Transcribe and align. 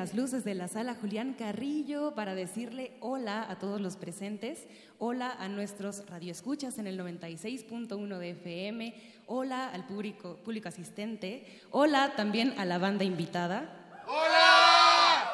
Las 0.00 0.14
luces 0.14 0.44
de 0.44 0.54
la 0.54 0.66
sala 0.66 0.96
Julián 0.98 1.34
Carrillo 1.38 2.14
para 2.14 2.34
decirle 2.34 2.92
hola 3.00 3.44
a 3.46 3.58
todos 3.58 3.82
los 3.82 3.96
presentes, 3.96 4.66
hola 4.98 5.30
a 5.38 5.46
nuestros 5.50 6.06
radioescuchas 6.06 6.78
en 6.78 6.86
el 6.86 6.98
96.1 6.98 8.16
de 8.16 8.30
FM, 8.30 8.94
hola 9.26 9.68
al 9.68 9.86
público, 9.86 10.38
público 10.42 10.70
asistente, 10.70 11.44
hola 11.70 12.14
también 12.16 12.54
a 12.56 12.64
la 12.64 12.78
banda 12.78 13.04
invitada. 13.04 14.00
¡Hola! 14.06 15.28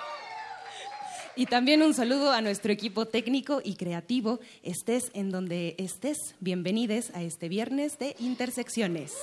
Y 1.37 1.47
también 1.47 1.81
un 1.83 1.95
saludo 1.95 2.33
a 2.33 2.41
nuestro 2.41 2.73
equipo 2.73 3.07
técnico 3.07 3.61
y 3.63 3.77
creativo. 3.77 4.41
Estés 4.65 5.13
en 5.15 5.31
donde 5.31 5.77
estés, 5.79 6.35
bienvenidos 6.41 7.11
a 7.15 7.23
este 7.23 7.49
viernes 7.49 8.01
de 8.01 8.17
Intersecciones. 8.19 9.15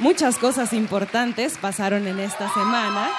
Muchas 0.00 0.38
cosas 0.38 0.72
importantes 0.72 1.58
pasaron 1.58 2.06
en 2.06 2.20
esta 2.20 2.48
semana. 2.54 3.10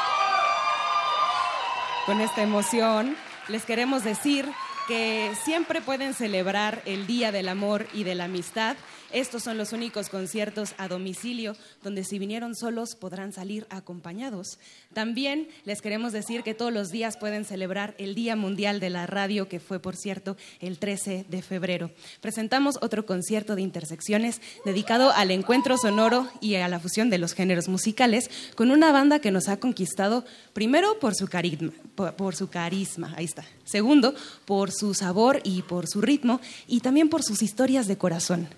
Con 2.07 2.19
esta 2.21 2.41
emoción 2.41 3.15
les 3.49 3.65
queremos 3.65 4.03
decir 4.03 4.49
que 4.87 5.31
siempre 5.43 5.81
pueden 5.81 6.15
celebrar 6.15 6.81
el 6.85 7.05
Día 7.05 7.31
del 7.31 7.49
Amor 7.49 7.85
y 7.93 8.03
de 8.03 8.15
la 8.15 8.23
Amistad 8.23 8.77
estos 9.13 9.43
son 9.43 9.57
los 9.57 9.73
únicos 9.73 10.09
conciertos 10.09 10.73
a 10.77 10.87
domicilio 10.87 11.55
donde 11.83 12.03
si 12.03 12.19
vinieron 12.19 12.55
solos 12.55 12.95
podrán 12.95 13.33
salir 13.33 13.65
acompañados. 13.69 14.59
También 14.93 15.47
les 15.65 15.81
queremos 15.81 16.13
decir 16.13 16.43
que 16.43 16.53
todos 16.53 16.73
los 16.73 16.89
días 16.89 17.17
pueden 17.17 17.45
celebrar 17.45 17.95
el 17.97 18.15
Día 18.15 18.35
Mundial 18.35 18.79
de 18.79 18.89
la 18.89 19.07
Radio, 19.07 19.47
que 19.47 19.59
fue, 19.59 19.79
por 19.79 19.95
cierto, 19.95 20.37
el 20.59 20.79
13 20.79 21.25
de 21.29 21.41
febrero. 21.41 21.91
Presentamos 22.21 22.77
otro 22.81 23.05
concierto 23.05 23.55
de 23.55 23.61
intersecciones 23.61 24.41
dedicado 24.65 25.11
al 25.11 25.31
encuentro 25.31 25.77
sonoro 25.77 26.29
y 26.39 26.55
a 26.55 26.67
la 26.67 26.79
fusión 26.79 27.09
de 27.09 27.17
los 27.17 27.33
géneros 27.33 27.67
musicales 27.67 28.29
con 28.55 28.71
una 28.71 28.91
banda 28.91 29.19
que 29.19 29.31
nos 29.31 29.47
ha 29.47 29.57
conquistado 29.57 30.25
primero 30.53 30.99
por 30.99 31.15
su 31.15 31.27
carisma, 31.27 31.71
por 31.95 32.35
su 32.35 32.49
carisma, 32.49 33.13
ahí 33.15 33.25
está. 33.25 33.45
Segundo, 33.63 34.13
por 34.45 34.71
su 34.71 34.93
sabor 34.93 35.39
y 35.43 35.61
por 35.61 35.87
su 35.87 36.01
ritmo 36.01 36.41
y 36.67 36.81
también 36.81 37.09
por 37.09 37.23
sus 37.23 37.41
historias 37.41 37.87
de 37.87 37.97
corazón. 37.97 38.49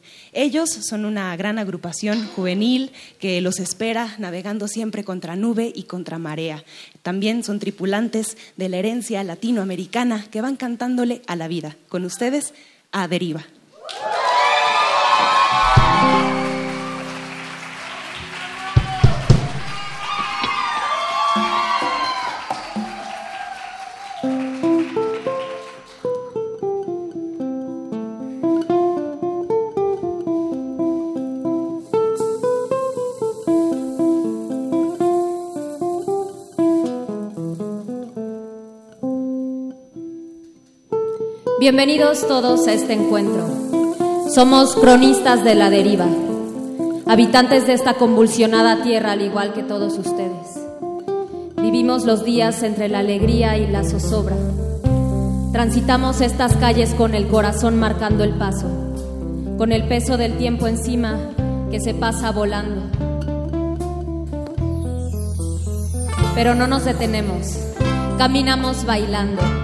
Ellos 0.44 0.72
son 0.72 1.06
una 1.06 1.34
gran 1.38 1.58
agrupación 1.58 2.28
juvenil 2.28 2.92
que 3.18 3.40
los 3.40 3.62
espera 3.62 4.14
navegando 4.18 4.68
siempre 4.68 5.06
contra 5.06 5.38
nube 5.38 5.72
y 5.74 5.84
contra 5.84 6.20
marea. 6.20 6.66
También 7.02 7.46
son 7.46 7.60
tripulantes 7.60 8.36
de 8.58 8.68
la 8.68 8.76
herencia 8.76 9.24
latinoamericana 9.24 10.26
que 10.30 10.42
van 10.42 10.58
cantándole 10.58 11.22
a 11.28 11.38
la 11.38 11.48
vida. 11.48 11.78
Con 11.88 12.04
ustedes, 12.04 12.54
a 12.92 13.08
deriva. 13.08 13.46
Bienvenidos 41.64 42.28
todos 42.28 42.68
a 42.68 42.74
este 42.74 42.92
encuentro. 42.92 43.48
Somos 44.36 44.76
cronistas 44.76 45.46
de 45.46 45.56
la 45.56 45.70
deriva, 45.70 46.08
habitantes 47.06 47.66
de 47.66 47.72
esta 47.72 47.94
convulsionada 47.94 48.84
tierra 48.84 49.14
al 49.14 49.22
igual 49.22 49.54
que 49.54 49.64
todos 49.64 49.98
ustedes. 49.98 50.60
Vivimos 51.56 52.04
los 52.04 52.26
días 52.26 52.64
entre 52.64 52.90
la 52.90 53.00
alegría 53.00 53.58
y 53.58 53.68
la 53.68 53.86
zozobra. 53.86 54.36
Transitamos 55.54 56.20
estas 56.20 56.58
calles 56.58 56.94
con 56.96 57.16
el 57.16 57.30
corazón 57.30 57.80
marcando 57.80 58.26
el 58.26 58.34
paso, 58.34 58.68
con 59.58 59.72
el 59.72 59.88
peso 59.88 60.18
del 60.18 60.36
tiempo 60.36 60.68
encima 60.68 61.18
que 61.72 61.80
se 61.80 61.94
pasa 61.94 62.32
volando. 62.32 62.82
Pero 66.36 66.56
no 66.56 66.68
nos 66.68 66.84
detenemos, 66.84 67.58
caminamos 68.18 68.84
bailando 68.84 69.63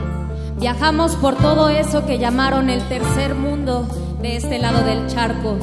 Viajamos 0.60 1.16
por 1.16 1.36
todo 1.38 1.70
eso 1.70 2.06
que 2.06 2.20
llamaron 2.20 2.70
el 2.70 2.86
tercer 2.90 3.34
mundo 3.34 3.88
de 4.22 4.36
este 4.36 4.60
lado 4.60 4.84
del 4.84 5.08
charco, 5.08 5.56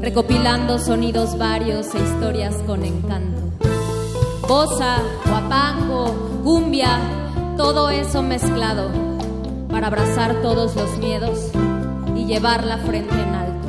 recopilando 0.00 0.78
sonidos 0.78 1.36
varios 1.36 1.94
e 1.94 1.98
historias 1.98 2.54
con 2.66 2.82
encanto. 2.82 3.42
Bosa, 4.48 5.02
guapango, 5.28 6.40
cumbia, 6.42 6.98
todo 7.58 7.90
eso 7.90 8.22
mezclado 8.22 8.90
para 9.70 9.88
abrazar 9.88 10.40
todos 10.40 10.74
los 10.76 10.96
miedos 10.96 11.50
y 12.16 12.24
llevar 12.24 12.64
la 12.64 12.78
frente 12.78 13.14
en 13.14 13.34
alto. 13.34 13.68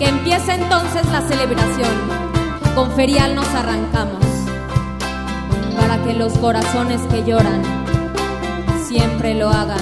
Que 0.00 0.08
empiece 0.08 0.54
entonces 0.54 1.06
la 1.12 1.20
celebración. 1.20 1.94
Con 2.74 2.90
ferial 2.90 3.36
nos 3.36 3.46
arrancamos 3.46 4.29
para 5.76 6.02
que 6.02 6.14
los 6.14 6.32
corazones 6.38 7.00
que 7.10 7.24
lloran 7.24 7.62
siempre 8.86 9.34
lo 9.34 9.48
hagan 9.48 9.80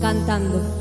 cantando. 0.00 0.77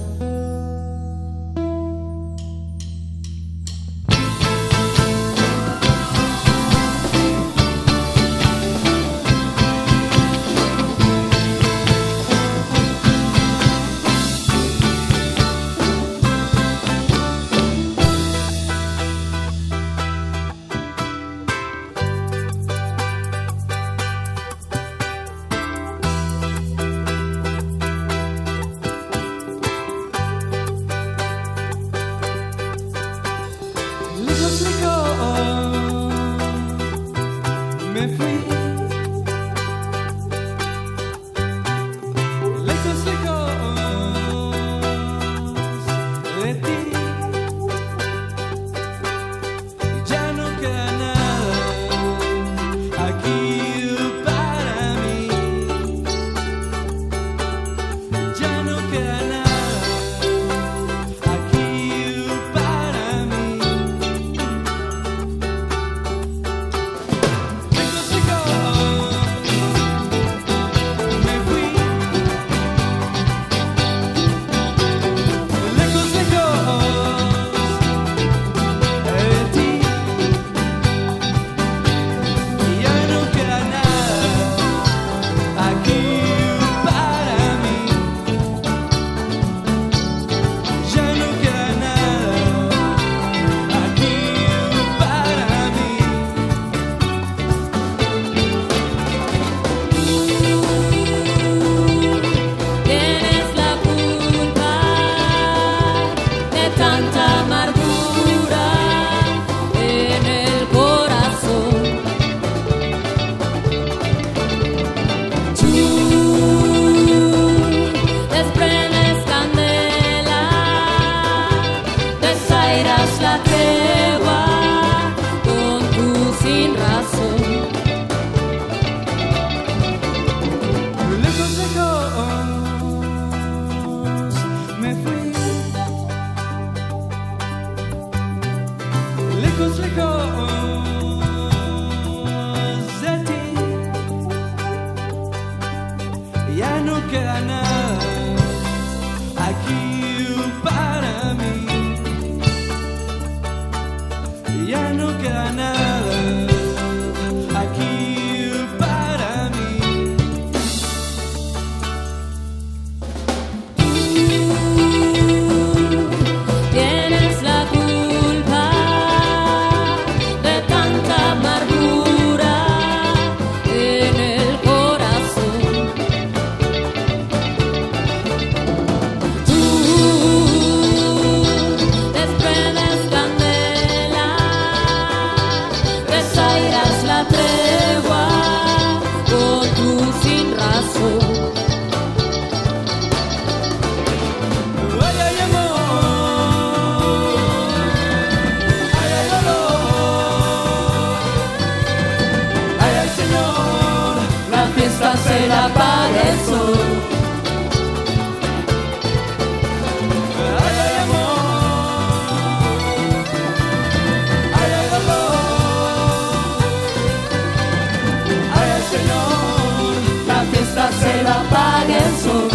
Señor. 218.98 219.94
La 220.28 220.40
fiesta 220.52 220.84
se 221.02 221.14
la 221.24 221.38
paga 221.54 221.98
el 222.06 222.14
sol. 222.24 222.50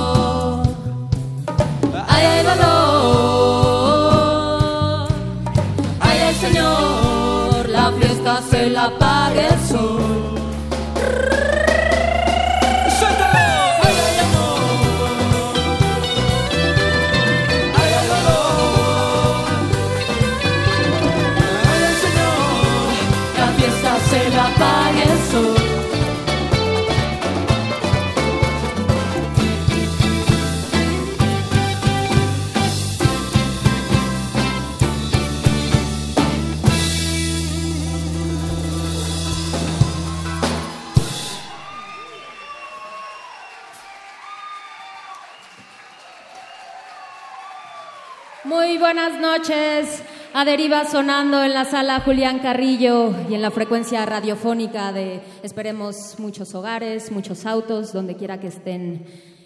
Ay, 2.07 2.23
ay, 2.33 2.41
dolor. 2.49 3.87
Ay, 5.99 6.17
ay, 6.27 6.35
Señor. 6.45 7.69
La 7.69 7.85
fiesta 7.99 8.33
se 8.49 8.61
la 8.69 8.87
paga 8.99 9.41
el 9.47 9.59
sol. 9.67 10.06
Buenas 49.09 49.39
noches. 49.39 50.03
A 50.33 50.43
Deriva 50.43 50.83
sonando 50.83 51.41
en 51.41 51.53
la 51.53 51.63
sala 51.63 52.01
Julián 52.01 52.39
Carrillo 52.39 53.13
y 53.29 53.35
en 53.35 53.41
la 53.41 53.51
frecuencia 53.51 54.05
radiofónica 54.05 54.91
de, 54.91 55.21
esperemos, 55.43 56.15
muchos 56.19 56.53
hogares, 56.53 57.09
muchos 57.11 57.45
autos, 57.45 57.93
donde 57.93 58.15
quiera 58.15 58.39
que 58.39 58.47
estén. 58.47 59.05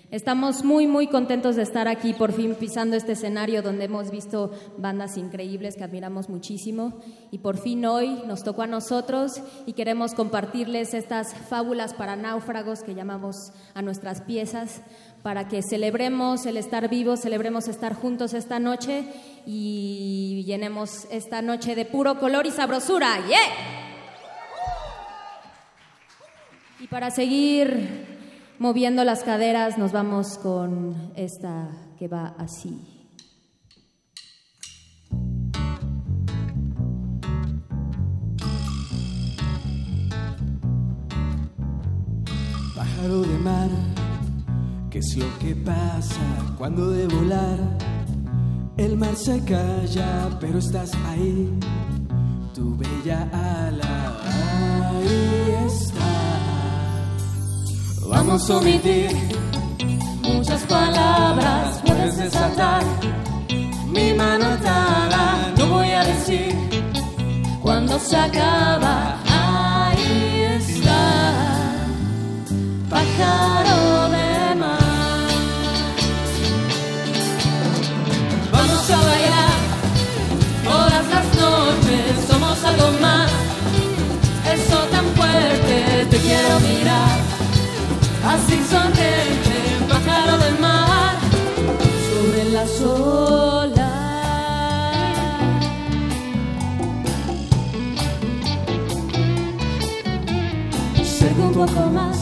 Estamos 0.09 0.65
muy, 0.65 0.87
muy 0.87 1.07
contentos 1.07 1.55
de 1.55 1.61
estar 1.61 1.87
aquí, 1.87 2.13
por 2.13 2.33
fin 2.33 2.55
pisando 2.55 2.97
este 2.97 3.13
escenario 3.13 3.61
donde 3.61 3.85
hemos 3.85 4.09
visto 4.09 4.51
bandas 4.77 5.15
increíbles 5.15 5.75
que 5.75 5.83
admiramos 5.83 6.27
muchísimo. 6.27 6.99
Y 7.29 7.37
por 7.37 7.57
fin 7.57 7.85
hoy 7.85 8.21
nos 8.27 8.43
tocó 8.43 8.63
a 8.63 8.67
nosotros 8.67 9.41
y 9.65 9.73
queremos 9.73 10.13
compartirles 10.13 10.93
estas 10.93 11.33
fábulas 11.33 11.93
para 11.93 12.15
náufragos 12.15 12.81
que 12.81 12.95
llamamos 12.95 13.53
a 13.73 13.81
nuestras 13.81 14.21
piezas 14.21 14.81
para 15.23 15.47
que 15.47 15.62
celebremos 15.62 16.45
el 16.45 16.57
estar 16.57 16.89
vivos, 16.89 17.22
celebremos 17.22 17.67
estar 17.67 17.93
juntos 17.93 18.34
esta 18.34 18.60
noche 18.60 19.05
y 19.45 20.43
llenemos 20.45 21.07
esta 21.12 21.41
noche 21.41 21.75
de 21.75 21.86
puro 21.86 22.19
color 22.19 22.45
y 22.45 22.51
sabrosura. 22.51 23.19
¡Yeah! 23.27 23.38
Y 26.79 26.88
para 26.88 27.12
seguir 27.12 28.07
moviendo 28.57 29.03
las 29.03 29.24
caderas, 29.24 29.77
nos 29.77 29.91
vamos 29.91 30.38
con 30.39 31.12
esta 31.15 31.69
que 32.00 32.07
va 32.07 32.36
así. 32.39 32.79
Pájaro 42.75 43.22
de 43.22 43.38
mar, 43.38 43.69
¿qué 44.91 45.00
es 45.00 45.15
lo 45.15 45.25
que 45.39 45.55
pasa 45.55 46.21
cuando 46.57 46.91
de 46.91 47.07
volar? 47.07 47.57
El 48.77 48.98
mar 48.98 49.15
se 49.15 49.39
calla, 49.43 50.29
pero 50.39 50.60
estás 50.60 50.91
ahí, 51.07 51.50
tu 52.53 52.77
bella 52.77 53.27
ala, 53.33 54.19
ahí 54.25 55.55
está. 55.65 56.12
Vamos 58.07 58.50
a 58.50 58.57
omitir 58.57 59.10
Muchas 60.21 60.63
palabras 60.63 61.81
puedes 61.86 62.17
desatar. 62.17 62.83
mi 63.88 64.13
mano 64.13 64.45
atada, 64.45 65.53
no 65.57 65.67
voy 65.67 65.91
a 65.91 66.03
decir 66.03 66.53
Cuando 67.62 67.98
se 68.00 68.17
acaba, 68.17 69.17
ahí 69.29 70.41
está. 70.57 71.33
Pájaro 72.89 73.90
quiero 86.31 86.59
mirar. 86.61 87.17
Así 88.33 88.57
sonriente, 88.73 89.55
pájaro 89.89 90.38
de 90.43 90.51
mar, 90.65 91.15
sobre 92.09 92.41
las 92.55 92.81
olas. 92.81 93.91
Cerca 101.19 101.41
un 101.41 101.53
poco 101.53 101.81
más, 102.00 102.17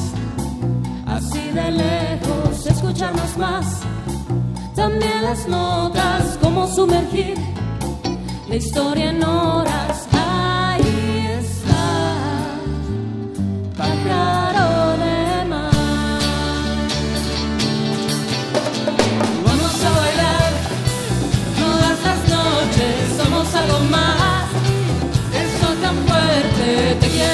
así 1.06 1.44
de 1.58 1.72
lejos, 1.84 2.66
escucharnos 2.66 3.38
más. 3.38 3.66
También 4.76 5.24
las 5.24 5.48
notas, 5.48 6.38
como 6.42 6.68
sumergir 6.68 7.38
la 8.48 8.56
historia 8.56 9.10
en 9.12 9.24
horas. 9.24 9.99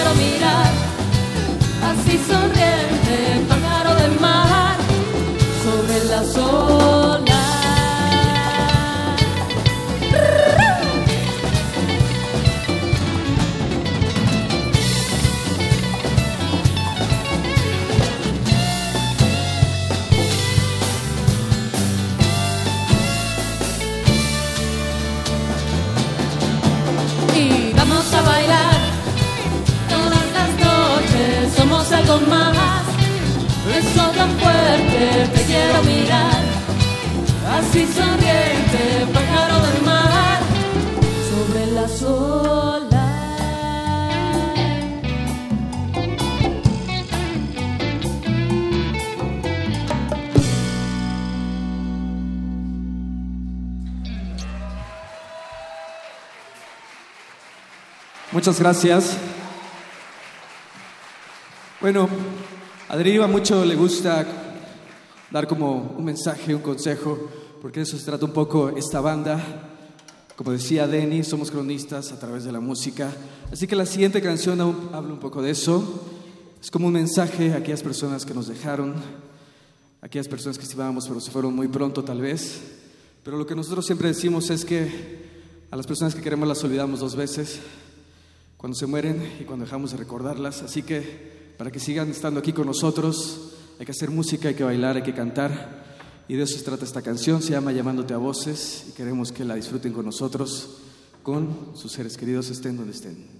Quiero 0.05 0.15
mirar. 0.15 0.71
Así 1.83 2.17
sonriente, 2.27 2.74
Muchas 58.45 58.59
gracias. 58.59 59.17
Bueno, 61.81 62.07
a 62.87 62.95
Deriva 62.95 63.25
mucho 63.25 63.65
le 63.65 63.73
gusta 63.75 64.23
dar 65.31 65.47
como 65.47 65.95
un 65.97 66.05
mensaje, 66.05 66.53
un 66.53 66.61
consejo, 66.61 67.17
porque 67.59 67.79
de 67.79 67.85
eso 67.85 67.97
se 67.97 68.05
trata 68.05 68.23
un 68.23 68.33
poco 68.33 68.69
esta 68.69 69.01
banda. 69.01 69.43
Como 70.35 70.51
decía 70.51 70.85
Denny, 70.85 71.23
somos 71.23 71.49
cronistas 71.49 72.11
a 72.11 72.19
través 72.19 72.43
de 72.43 72.51
la 72.51 72.59
música. 72.59 73.11
Así 73.51 73.65
que 73.65 73.75
la 73.75 73.87
siguiente 73.87 74.21
canción 74.21 74.61
habla 74.61 75.11
un 75.11 75.19
poco 75.19 75.41
de 75.41 75.49
eso. 75.49 76.05
Es 76.61 76.69
como 76.69 76.85
un 76.85 76.93
mensaje 76.93 77.51
a 77.51 77.57
aquellas 77.57 77.81
personas 77.81 78.27
que 78.27 78.35
nos 78.35 78.47
dejaron, 78.47 78.93
a 80.03 80.05
aquellas 80.05 80.27
personas 80.27 80.59
que 80.59 80.65
estimábamos 80.65 81.07
pero 81.07 81.19
se 81.19 81.31
fueron 81.31 81.55
muy 81.55 81.67
pronto 81.67 82.03
tal 82.03 82.21
vez. 82.21 82.61
Pero 83.23 83.39
lo 83.39 83.47
que 83.47 83.55
nosotros 83.55 83.87
siempre 83.87 84.09
decimos 84.09 84.51
es 84.51 84.63
que 84.63 85.25
a 85.71 85.75
las 85.75 85.87
personas 85.87 86.13
que 86.13 86.21
queremos 86.21 86.47
las 86.47 86.63
olvidamos 86.63 86.99
dos 86.99 87.15
veces 87.15 87.59
cuando 88.57 88.77
se 88.77 88.85
mueren 88.85 89.37
y 89.39 89.43
cuando 89.43 89.65
dejamos 89.65 89.91
de 89.91 89.97
recordarlas. 89.97 90.61
Así 90.61 90.83
que 90.83 91.53
para 91.57 91.71
que 91.71 91.79
sigan 91.79 92.09
estando 92.09 92.39
aquí 92.39 92.53
con 92.53 92.67
nosotros, 92.67 93.53
hay 93.79 93.85
que 93.85 93.91
hacer 93.91 94.11
música, 94.11 94.49
hay 94.49 94.55
que 94.55 94.63
bailar, 94.63 94.97
hay 94.97 95.03
que 95.03 95.13
cantar. 95.13 95.85
Y 96.27 96.35
de 96.35 96.43
eso 96.43 96.57
se 96.57 96.63
trata 96.63 96.85
esta 96.85 97.01
canción, 97.01 97.41
se 97.41 97.51
llama 97.51 97.71
Llamándote 97.71 98.13
a 98.13 98.17
Voces 98.17 98.87
y 98.89 98.91
queremos 98.93 99.31
que 99.31 99.45
la 99.45 99.55
disfruten 99.55 99.93
con 99.93 100.05
nosotros, 100.05 100.77
con 101.21 101.71
sus 101.75 101.91
seres 101.91 102.17
queridos, 102.17 102.49
estén 102.49 102.77
donde 102.77 102.93
estén. 102.93 103.34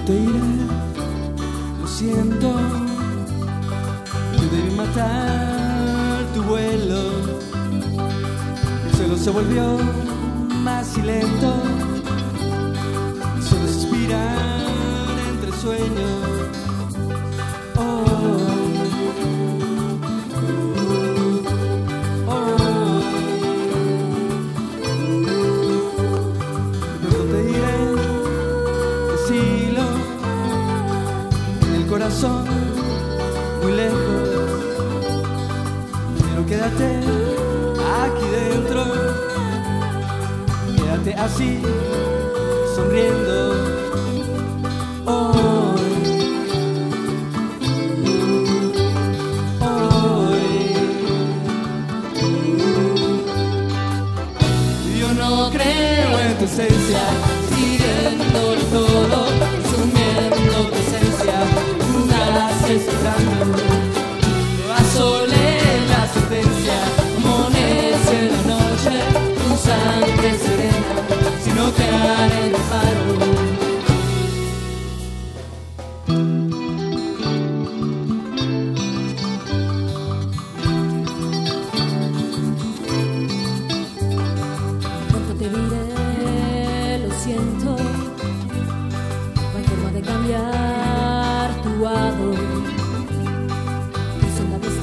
Te 0.00 0.14
iré, 0.14 0.40
lo 1.80 1.86
siento, 1.86 2.54
te 4.36 4.56
debí 4.56 4.74
matar 4.74 6.24
tu 6.34 6.42
vuelo. 6.42 7.00
El 8.86 8.94
cielo 8.96 9.16
se 9.16 9.30
volvió 9.30 9.78
más 10.62 10.96
y 10.98 11.02
lento, 11.02 11.54
solo 13.48 13.68
suspirar 13.68 15.10
entre 15.32 15.52
sueños. 15.60 16.11
Así, 41.24 41.62
sonriendo. 42.74 43.51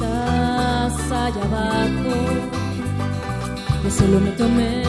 Estás 0.00 1.12
allá 1.12 1.42
abajo, 1.44 2.14
yo 3.84 3.90
solo 3.90 4.20
me 4.20 4.30
tomé 4.32 4.79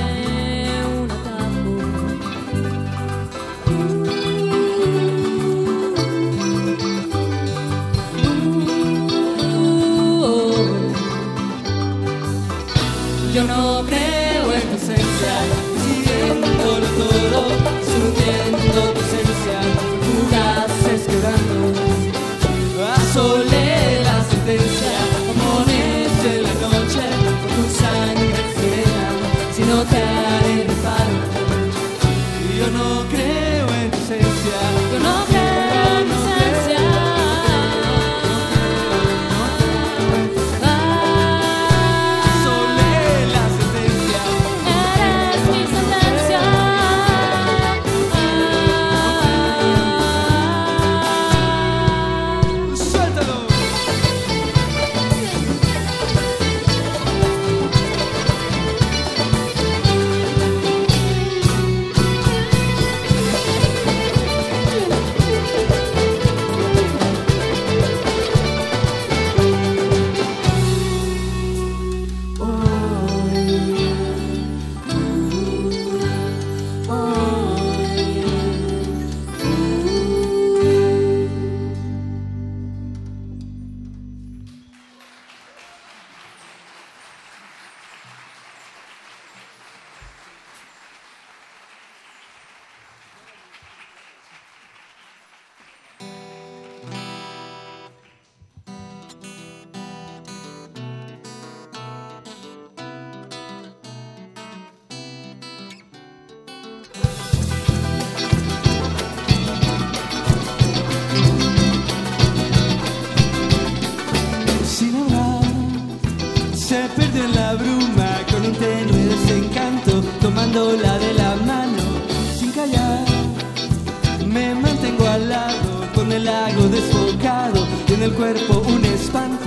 cuerpo 128.13 128.63
un 128.67 128.83
espanto. 128.85 129.45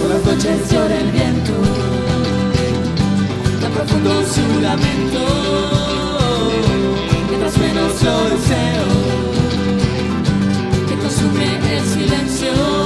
Por 0.00 0.10
las 0.10 0.24
noches 0.24 0.70
llora 0.70 1.00
el 1.00 1.10
viento, 1.10 1.52
tan 3.60 3.72
profundo 3.72 4.10
su 4.26 4.60
lamento, 4.60 5.20
mientras 7.28 7.58
menos 7.58 8.02
lo 8.02 8.24
deseo, 8.30 8.86
que 10.88 10.94
consume 10.96 11.76
el 11.76 11.84
silencio. 11.84 12.83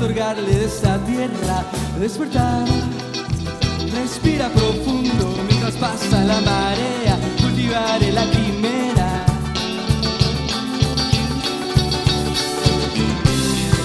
Otorgarle 0.00 0.50
de 0.50 0.64
esta 0.64 0.98
tierra 1.04 1.62
despertar. 1.98 2.64
Respira 3.94 4.48
profundo 4.48 5.36
mientras 5.46 5.74
pasa 5.74 6.24
la 6.24 6.40
marea, 6.40 7.18
cultivaré 7.42 8.10
la 8.10 8.24
quimera. 8.30 9.26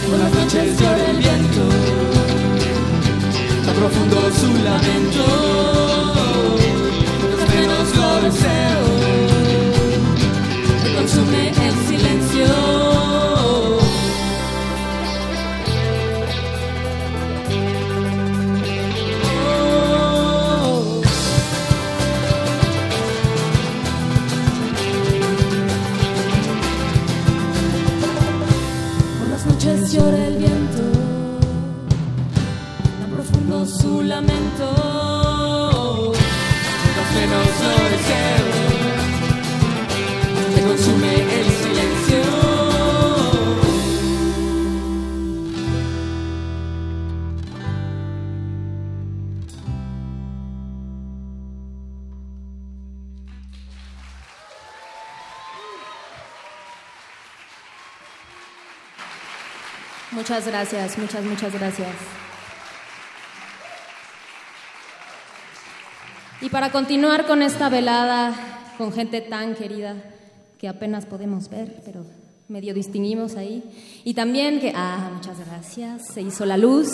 Por 0.10 0.20
las 0.20 0.34
noches 0.34 0.80
llora 0.80 1.10
el 1.10 1.18
viento, 1.18 1.64
tan 3.66 3.76
profundo 3.76 4.32
su 4.32 4.54
lamento, 4.64 5.85
Muchas 60.26 60.48
gracias, 60.48 60.98
muchas, 60.98 61.24
muchas 61.24 61.54
gracias. 61.54 61.88
Y 66.42 66.50
para 66.50 66.72
continuar 66.72 67.28
con 67.28 67.44
esta 67.44 67.70
velada 67.70 68.34
con 68.80 68.92
gente 68.92 69.22
tan 69.22 69.54
querida 69.54 69.94
que 70.58 70.68
apenas 70.68 71.06
podemos 71.06 71.48
ver, 71.52 71.80
pero 71.86 72.08
medio 72.48 72.74
distinguimos 72.74 73.36
ahí. 73.36 73.64
Y 74.04 74.16
también 74.16 74.60
que, 74.60 74.74
ah, 74.76 75.12
muchas 75.14 75.38
gracias, 75.46 76.08
se 76.12 76.24
hizo 76.24 76.44
la 76.48 76.58
luz. 76.58 76.90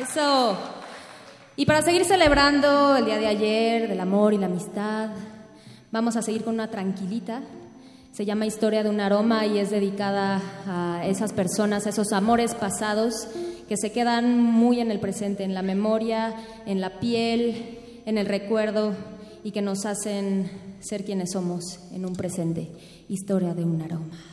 Eso. 0.00 0.58
Y 1.56 1.66
para 1.66 1.82
seguir 1.82 2.04
celebrando 2.04 2.98
el 2.98 3.04
día 3.04 3.18
de 3.18 3.26
ayer, 3.26 3.88
del 3.88 3.98
amor 3.98 4.32
y 4.32 4.38
la 4.38 4.46
amistad, 4.46 5.10
vamos 5.90 6.14
a 6.14 6.22
seguir 6.22 6.44
con 6.44 6.54
una 6.54 6.70
tranquilita. 6.70 7.42
Se 8.12 8.24
llama 8.24 8.44
Historia 8.44 8.82
de 8.82 8.90
un 8.90 9.00
aroma 9.00 9.46
y 9.46 9.58
es 9.58 9.70
dedicada 9.70 10.42
a 10.66 11.06
esas 11.06 11.32
personas, 11.32 11.86
a 11.86 11.90
esos 11.90 12.12
amores 12.12 12.54
pasados 12.54 13.28
que 13.68 13.76
se 13.76 13.92
quedan 13.92 14.42
muy 14.42 14.80
en 14.80 14.90
el 14.90 14.98
presente, 14.98 15.44
en 15.44 15.54
la 15.54 15.62
memoria, 15.62 16.34
en 16.66 16.80
la 16.80 16.98
piel, 16.98 17.78
en 18.06 18.18
el 18.18 18.26
recuerdo 18.26 18.94
y 19.44 19.52
que 19.52 19.62
nos 19.62 19.86
hacen 19.86 20.50
ser 20.80 21.04
quienes 21.04 21.30
somos 21.32 21.78
en 21.92 22.04
un 22.04 22.14
presente. 22.14 22.68
Historia 23.08 23.54
de 23.54 23.64
un 23.64 23.80
aroma. 23.80 24.29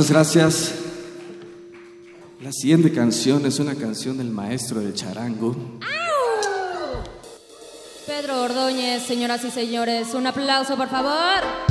Muchas 0.00 0.12
gracias. 0.14 0.74
La 2.42 2.52
siguiente 2.52 2.90
canción 2.90 3.44
es 3.44 3.58
una 3.58 3.74
canción 3.74 4.16
del 4.16 4.30
maestro 4.30 4.80
del 4.80 4.94
charango. 4.94 5.54
Pedro 8.06 8.40
Ordóñez, 8.44 9.02
señoras 9.02 9.44
y 9.44 9.50
señores, 9.50 10.14
un 10.14 10.26
aplauso 10.26 10.74
por 10.78 10.88
favor. 10.88 11.69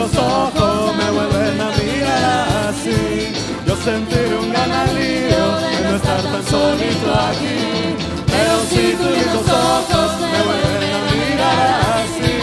Tus 0.00 0.16
ojos 0.16 0.96
me 0.96 1.10
vuelven 1.10 1.60
a 1.60 1.70
mirar 1.76 2.68
así, 2.68 3.32
yo 3.66 3.76
sentiré 3.76 4.34
un 4.34 4.50
gran 4.50 4.72
alivio 4.72 5.44
de 5.60 5.90
no 5.90 5.96
estar 5.96 6.22
tan 6.22 6.44
solito 6.46 7.08
aquí. 7.28 7.96
Pero 8.26 8.52
si 8.70 8.94
tus 8.96 9.10
lindos 9.10 9.46
ojos 9.48 10.10
me 10.32 10.40
vuelven 10.48 10.92
a 10.96 11.02
mirar 11.12 11.80
así, 12.00 12.34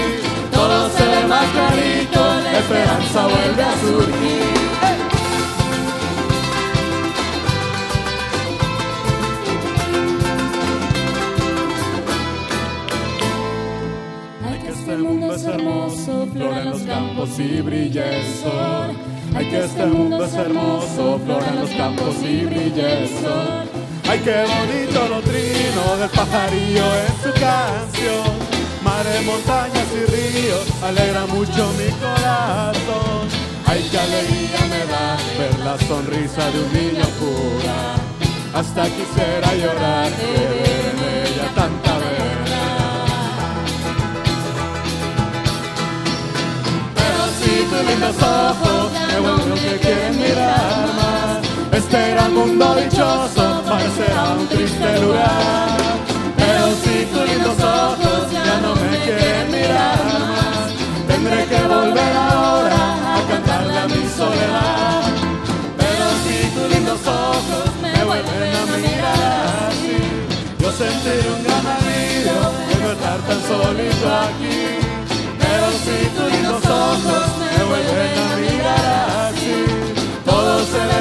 todo 0.51 0.89
se 0.89 1.03
ve 1.03 1.27
más 1.27 1.45
clarito, 1.45 2.21
la 2.43 2.59
esperanza 2.59 3.27
vuelve 3.27 3.63
a 3.63 3.73
surgir. 3.81 4.36
Campos 17.27 17.39
y 17.39 17.61
brilla 17.61 18.05
el. 18.05 18.25
Ay, 19.35 19.49
que 19.49 19.57
este 19.65 19.85
mundo 19.85 20.23
es 20.23 20.33
hermoso, 20.33 21.19
flora 21.25 21.47
en 21.49 21.59
los 21.59 21.69
campos 21.71 22.15
y 22.21 22.45
brilla 22.45 22.99
el. 22.99 23.09
Ay, 24.09 24.19
qué 24.23 24.45
bonito 24.45 25.07
lo 25.09 25.21
trino 25.21 25.97
del 25.99 26.09
pajarillo 26.09 26.85
en 27.03 27.13
su 27.23 27.39
canción. 27.39 28.47
Mares, 28.83 29.25
montañas 29.25 29.87
y 29.93 30.05
ríos, 30.11 30.65
alegra 30.81 31.25
mucho 31.25 31.71
mi 31.77 31.91
corazón. 31.99 33.27
Ay, 33.65 33.85
qué 33.91 33.99
alegría 33.99 34.59
me 34.69 34.85
da 34.91 35.17
ver 35.37 35.59
la 35.59 35.77
sonrisa 35.87 36.49
de 36.51 36.59
un 36.59 36.73
niño 36.73 37.05
pura. 37.19 37.95
Hasta 38.53 38.85
quisiera 38.85 39.53
llorar 39.55 40.09
tus 47.77 47.87
lindos 47.89 48.15
ojos 48.21 48.91
me 48.91 49.19
vuelven 49.19 49.53
que 49.53 49.79
quieren 49.79 50.17
mirar 50.17 50.87
más, 50.95 51.37
este 51.71 52.11
gran 52.11 52.33
mundo 52.33 52.75
dichoso 52.75 53.63
parecerá 53.67 54.23
un 54.39 54.47
triste 54.47 54.99
lugar. 54.99 55.77
Pero 56.37 56.63
si 56.81 57.05
tus 57.05 57.29
lindos 57.29 57.59
ojos 57.59 58.31
ya 58.31 58.59
no 58.61 58.75
me 58.75 58.97
quieren 59.05 59.51
mirar 59.51 59.99
más, 60.05 60.67
tendré 61.07 61.45
que 61.45 61.61
volver 61.67 62.13
ahora 62.15 63.15
a 63.15 63.21
cantarle 63.29 63.77
a 63.77 63.87
mi 63.87 64.03
soledad. 64.17 65.03
Pero 65.81 66.05
si 66.23 66.37
tus 66.55 66.69
lindos 66.73 67.01
ojos 67.05 67.69
me 67.81 68.03
vuelven 68.05 68.55
a 68.55 68.77
mirar 68.77 69.69
así, 69.69 69.97
yo 70.59 70.71
sentiré 70.71 71.29
un 71.35 71.43
gran 71.43 71.65
alivio 71.77 72.39
de 72.67 72.75
no 72.81 72.91
estar 72.95 73.19
tan 73.27 73.41
solito 73.49 74.07
aquí. 74.25 74.57
Pero 75.41 75.67
si 75.83 75.95
tus 76.15 76.31
lindos 76.31 76.65
ojos 76.65 77.26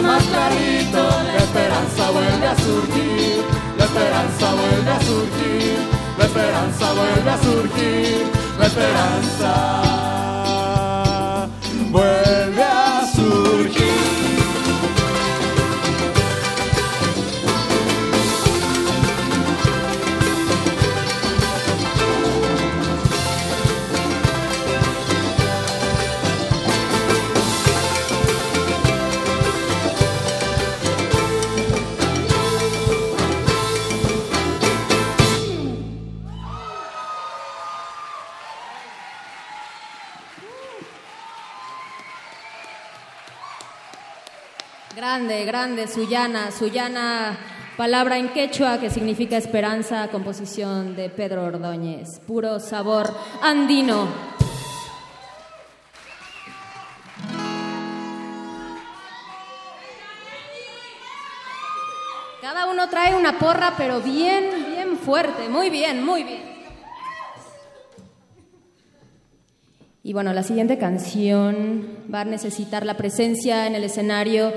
más 0.02 0.22
clarito, 0.24 1.08
la 1.26 1.36
esperanza 1.36 2.10
vuelve 2.10 2.46
a 2.46 2.56
surgir, 2.56 3.44
la 3.78 3.84
esperanza 3.84 4.54
vuelve 4.54 4.90
a 4.90 5.00
surgir, 5.00 5.78
la 6.18 6.24
esperanza 6.24 6.92
vuelve 6.92 7.30
a 7.30 7.38
surgir, 7.38 8.26
la 8.58 8.66
esperanza 8.66 9.75
Grande, 45.56 45.88
Suyana, 45.88 46.50
Suyana, 46.50 47.38
palabra 47.78 48.18
en 48.18 48.28
quechua 48.28 48.78
que 48.78 48.90
significa 48.90 49.38
esperanza, 49.38 50.08
composición 50.08 50.94
de 50.94 51.08
Pedro 51.08 51.44
Ordóñez, 51.44 52.20
puro 52.26 52.60
sabor 52.60 53.10
andino. 53.40 54.06
Cada 62.42 62.66
uno 62.66 62.90
trae 62.90 63.14
una 63.14 63.38
porra, 63.38 63.72
pero 63.78 64.02
bien, 64.02 64.66
bien 64.74 64.98
fuerte, 64.98 65.48
muy 65.48 65.70
bien, 65.70 66.04
muy 66.04 66.22
bien. 66.22 66.42
Y 70.02 70.12
bueno, 70.12 70.34
la 70.34 70.42
siguiente 70.42 70.76
canción 70.76 71.96
va 72.12 72.20
a 72.20 72.24
necesitar 72.26 72.84
la 72.84 72.98
presencia 72.98 73.66
en 73.66 73.74
el 73.74 73.84
escenario 73.84 74.52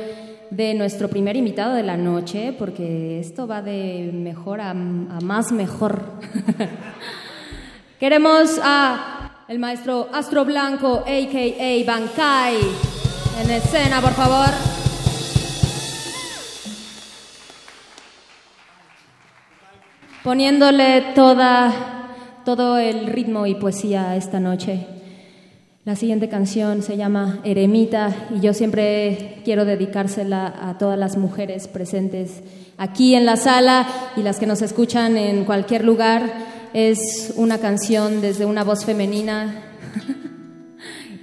de 0.52 0.74
nuestro 0.74 1.08
primer 1.10 1.36
invitado 1.36 1.74
de 1.74 1.84
la 1.84 1.98
noche, 1.98 2.54
porque 2.58 3.20
esto 3.20 3.48
va 3.48 3.62
de 3.62 4.12
mejor 4.14 4.62
a, 4.62 4.74
más 4.74 5.52
mejor. 5.52 6.14
Queremos 8.00 8.60
a 8.64 9.46
el 9.48 9.60
maestro 9.60 10.10
Astro 10.14 10.46
Blanco, 10.46 11.04
a.k.a. 11.06 11.86
Bankai, 11.86 12.58
en 13.42 13.52
escena, 13.52 14.02
por 14.02 14.14
favor. 14.14 14.50
Poniéndole 20.24 21.02
toda, 21.16 21.72
todo 22.46 22.78
el 22.78 23.08
ritmo 23.08 23.46
y 23.46 23.56
poesía 23.56 24.16
esta 24.16 24.40
noche. 24.40 24.99
La 25.90 25.96
siguiente 25.96 26.30
canción 26.30 26.84
se 26.84 26.98
llama 26.98 27.40
Eremita 27.44 28.16
y 28.30 28.42
yo 28.42 28.54
siempre 28.54 29.42
quiero 29.44 29.66
dedicársela 29.66 30.54
a 30.62 30.78
todas 30.78 31.00
las 31.00 31.18
mujeres 31.18 31.68
presentes 31.68 32.44
aquí 32.78 33.16
en 33.16 33.26
la 33.26 33.38
sala 33.38 33.88
y 34.16 34.22
las 34.22 34.38
que 34.38 34.46
nos 34.46 34.62
escuchan 34.62 35.18
en 35.18 35.46
cualquier 35.46 35.84
lugar. 35.84 36.32
Es 36.76 37.34
una 37.38 37.58
canción 37.58 38.22
desde 38.22 38.46
una 38.46 38.64
voz 38.64 38.86
femenina 38.86 39.64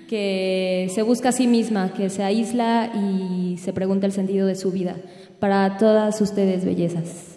que 0.09 0.91
se 0.93 1.03
busca 1.03 1.29
a 1.29 1.33
sí 1.33 1.47
misma, 1.47 1.93
que 1.95 2.11
se 2.11 2.25
aísla 2.25 2.91
y 2.93 3.59
se 3.59 3.73
pregunta 3.73 4.07
el 4.07 4.13
sentido 4.13 4.49
de 4.49 4.57
su 4.57 4.73
vida. 4.73 4.97
Para 5.39 5.79
todas 5.79 6.21
ustedes, 6.21 6.65
bellezas. 6.65 7.36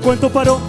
Cuento 0.00 0.30
paró, 0.30 0.60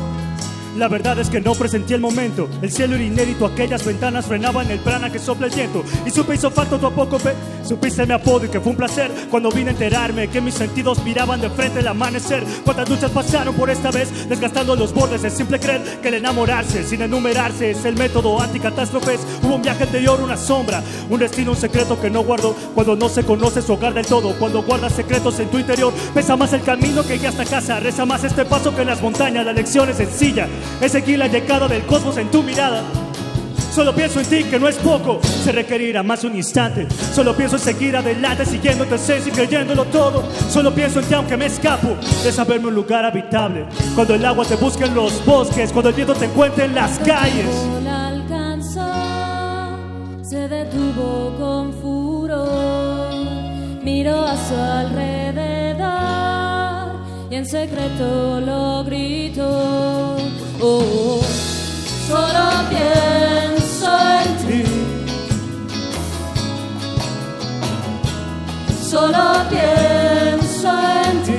la 0.77 0.87
verdad 0.87 1.17
es 1.19 1.29
que 1.29 1.41
no 1.41 1.53
presentí 1.53 1.93
el 1.93 2.01
momento. 2.01 2.47
El 2.61 2.71
cielo 2.71 2.95
era 2.95 3.03
inédito, 3.03 3.45
aquellas 3.45 3.83
ventanas 3.83 4.25
frenaban 4.25 4.69
el 4.69 4.79
prana 4.79 5.11
que 5.11 5.19
sopla 5.19 5.47
el 5.47 5.53
viento. 5.53 5.83
Y 6.05 6.11
supe 6.11 6.35
hizo 6.35 6.51
falta 6.51 6.77
tú 6.77 6.85
a 6.85 6.91
poco, 6.91 7.17
ve. 7.17 7.33
Supiste 7.67 8.05
mi 8.05 8.13
apodo 8.13 8.45
y 8.45 8.49
que 8.49 8.61
fue 8.61 8.71
un 8.71 8.77
placer 8.77 9.11
cuando 9.29 9.51
vine 9.51 9.71
a 9.71 9.73
enterarme 9.73 10.29
que 10.29 10.39
mis 10.39 10.53
sentidos 10.53 11.03
miraban 11.03 11.41
de 11.41 11.49
frente 11.49 11.81
el 11.81 11.87
amanecer. 11.87 12.41
Cuántas 12.63 12.87
luchas 12.89 13.11
pasaron 13.11 13.53
por 13.55 13.69
esta 13.69 13.91
vez, 13.91 14.29
desgastando 14.29 14.73
los 14.77 14.93
bordes 14.93 15.21
de 15.21 15.29
simple 15.29 15.59
creer 15.59 15.81
que 16.01 16.07
el 16.07 16.13
enamorarse 16.13 16.85
sin 16.85 17.01
enumerarse 17.01 17.71
es 17.71 17.83
el 17.83 17.97
método 17.97 18.41
anticatástrofes. 18.41 19.19
Hubo 19.43 19.55
un 19.55 19.61
viaje 19.61 19.83
anterior, 19.83 20.21
una 20.21 20.37
sombra, 20.37 20.81
un 21.09 21.19
destino, 21.19 21.51
un 21.51 21.57
secreto 21.57 21.99
que 21.99 22.09
no 22.09 22.23
guardo. 22.23 22.55
Cuando 22.73 22.95
no 22.95 23.09
se 23.09 23.25
conoce 23.25 23.61
su 23.61 23.73
hogar 23.73 23.93
del 23.93 24.05
todo, 24.05 24.33
cuando 24.39 24.63
guardas 24.63 24.93
secretos 24.93 25.37
en 25.41 25.49
tu 25.49 25.59
interior, 25.59 25.91
pesa 26.13 26.37
más 26.37 26.53
el 26.53 26.61
camino 26.61 27.03
que 27.03 27.19
ya 27.19 27.29
hasta 27.29 27.43
casa, 27.43 27.81
reza 27.81 28.05
más 28.05 28.23
este 28.23 28.45
paso 28.45 28.73
que 28.73 28.83
en 28.83 28.87
las 28.87 29.01
montañas. 29.01 29.45
La 29.45 29.51
lección 29.51 29.89
es 29.89 29.97
sencilla, 29.97 30.47
es 30.79 30.93
seguir 30.93 31.19
la 31.19 31.27
llegada 31.27 31.67
del 31.67 31.85
cosmos 31.85 32.15
en 32.15 32.31
tu 32.31 32.43
mirada. 32.43 33.06
Solo 33.77 33.93
pienso 33.93 34.19
en 34.19 34.25
ti, 34.25 34.43
que 34.45 34.59
no 34.59 34.67
es 34.67 34.75
poco, 34.77 35.19
se 35.21 35.51
requerirá 35.51 36.01
más 36.01 36.23
un 36.23 36.35
instante. 36.35 36.87
Solo 37.13 37.37
pienso 37.37 37.57
en 37.57 37.61
seguir 37.61 37.95
adelante, 37.95 38.43
siguiendo 38.43 38.85
tu 38.85 38.95
esencia 38.95 39.31
y 39.31 39.35
creyéndolo 39.35 39.85
todo. 39.85 40.23
Solo 40.49 40.73
pienso 40.73 40.99
en 40.99 41.05
ti, 41.05 41.13
aunque 41.13 41.37
me 41.37 41.45
escapo 41.45 41.89
de 42.23 42.31
saberme 42.31 42.69
un 42.69 42.73
lugar 42.73 43.05
habitable. 43.05 43.67
Cuando 43.93 44.15
el 44.15 44.25
agua 44.25 44.45
te 44.45 44.55
busque 44.55 44.85
en 44.85 44.95
los 44.95 45.23
bosques, 45.23 45.71
cuando 45.71 45.89
el 45.89 45.95
viento 45.95 46.15
te 46.15 46.25
encuentre 46.25 46.65
en 46.65 46.73
las 46.73 46.97
calles. 46.97 47.45
La 47.83 48.07
alcanzó, 48.07 48.81
se 50.23 50.47
detuvo 50.47 51.35
con 51.37 51.71
furor, 51.79 53.13
miró 53.83 54.25
a 54.25 54.35
su 54.37 54.55
alrededor 54.55 55.85
y 57.29 57.35
en 57.35 57.45
secreto 57.45 58.41
lo 58.41 58.83
gritó. 58.85 60.17
Oh, 60.61 60.81
oh, 60.81 61.21
solo 62.07 62.69
pienso 62.71 63.56
Solo 68.89 69.33
pienso 69.49 70.71
en 71.03 71.23
ti. 71.23 71.33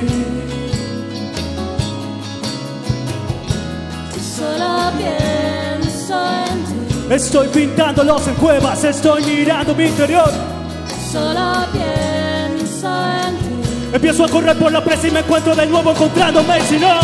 Solo 4.37 4.91
pienso 4.95 6.15
en 6.45 6.65
ti. 6.65 7.13
Estoy 7.15 7.47
pintándolos 7.47 8.27
en 8.27 8.35
cuevas, 8.35 8.83
estoy 8.83 9.23
mirando 9.23 9.73
mi 9.73 9.85
interior. 9.85 10.31
Solo 11.11 11.65
pienso 11.71 12.87
en 13.25 13.37
ti. 13.39 13.93
Empiezo 13.93 14.25
a 14.25 14.29
correr 14.29 14.55
por 14.55 14.71
la 14.71 14.83
presa 14.83 15.07
y 15.07 15.11
me 15.11 15.21
encuentro 15.21 15.55
de 15.55 15.65
nuevo 15.65 15.89
encontrándome. 15.89 16.61
Si 16.61 16.77
no, 16.77 16.99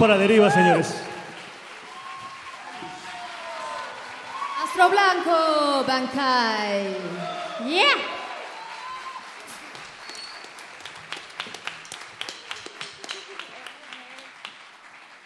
para 0.00 0.16
Deriva, 0.16 0.50
señores. 0.50 0.94
Astro 4.64 4.88
Blanco, 4.88 5.84
Bankai. 5.86 6.96
Yeah. 7.68 7.84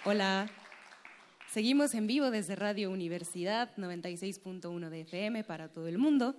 Hola. 0.04 0.50
Seguimos 1.52 1.94
en 1.94 2.08
vivo 2.08 2.32
desde 2.32 2.56
Radio 2.56 2.90
Universidad 2.90 3.70
96.1 3.76 4.88
de 4.88 5.02
FM 5.02 5.44
para 5.44 5.68
todo 5.68 5.86
el 5.86 5.98
mundo. 5.98 6.34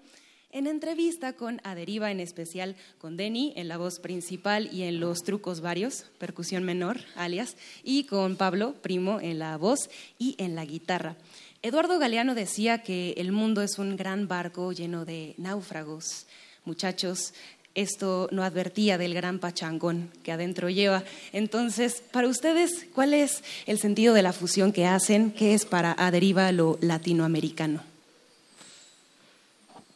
En 0.56 0.68
entrevista 0.68 1.34
con 1.34 1.60
Aderiva, 1.66 2.12
en 2.12 2.22
especial 2.22 2.78
con 2.98 3.18
Denny 3.18 3.52
en 3.58 3.68
la 3.68 3.76
voz 3.78 4.00
principal 4.00 4.70
y 4.72 4.84
en 4.84 5.02
los 5.02 5.22
trucos 5.24 5.60
varios, 5.60 6.06
percusión 6.18 6.64
menor, 6.64 7.02
alias, 7.18 7.58
y 7.84 8.06
con 8.06 8.38
Pablo, 8.38 8.74
primo, 8.82 9.20
en 9.20 9.38
la 9.38 9.58
voz 9.58 9.90
y 10.18 10.36
en 10.38 10.56
la 10.56 10.64
guitarra. 10.64 11.18
Eduardo 11.62 12.00
Galeano 12.00 12.36
decía 12.36 12.84
que 12.84 13.16
el 13.18 13.34
mundo 13.34 13.62
es 13.64 13.80
un 13.80 13.98
gran 13.98 14.30
barco 14.30 14.72
lleno 14.72 15.04
de 15.04 15.36
náufragos. 15.38 16.26
Muchachos, 16.64 17.34
esto 17.74 18.30
no 18.32 18.42
advertía 18.42 18.98
del 18.98 19.14
gran 19.14 19.40
pachangón 19.40 20.10
que 20.24 20.32
adentro 20.32 20.70
lleva. 20.70 21.04
Entonces, 21.34 22.02
para 22.14 22.30
ustedes, 22.30 22.88
¿cuál 22.96 23.14
es 23.14 23.44
el 23.66 23.78
sentido 23.78 24.14
de 24.14 24.22
la 24.22 24.32
fusión 24.32 24.72
que 24.72 24.86
hacen? 24.86 25.32
¿Qué 25.32 25.54
es 25.54 25.66
para 25.66 25.92
Aderiva 25.92 26.50
lo 26.54 26.78
latinoamericano? 26.80 27.95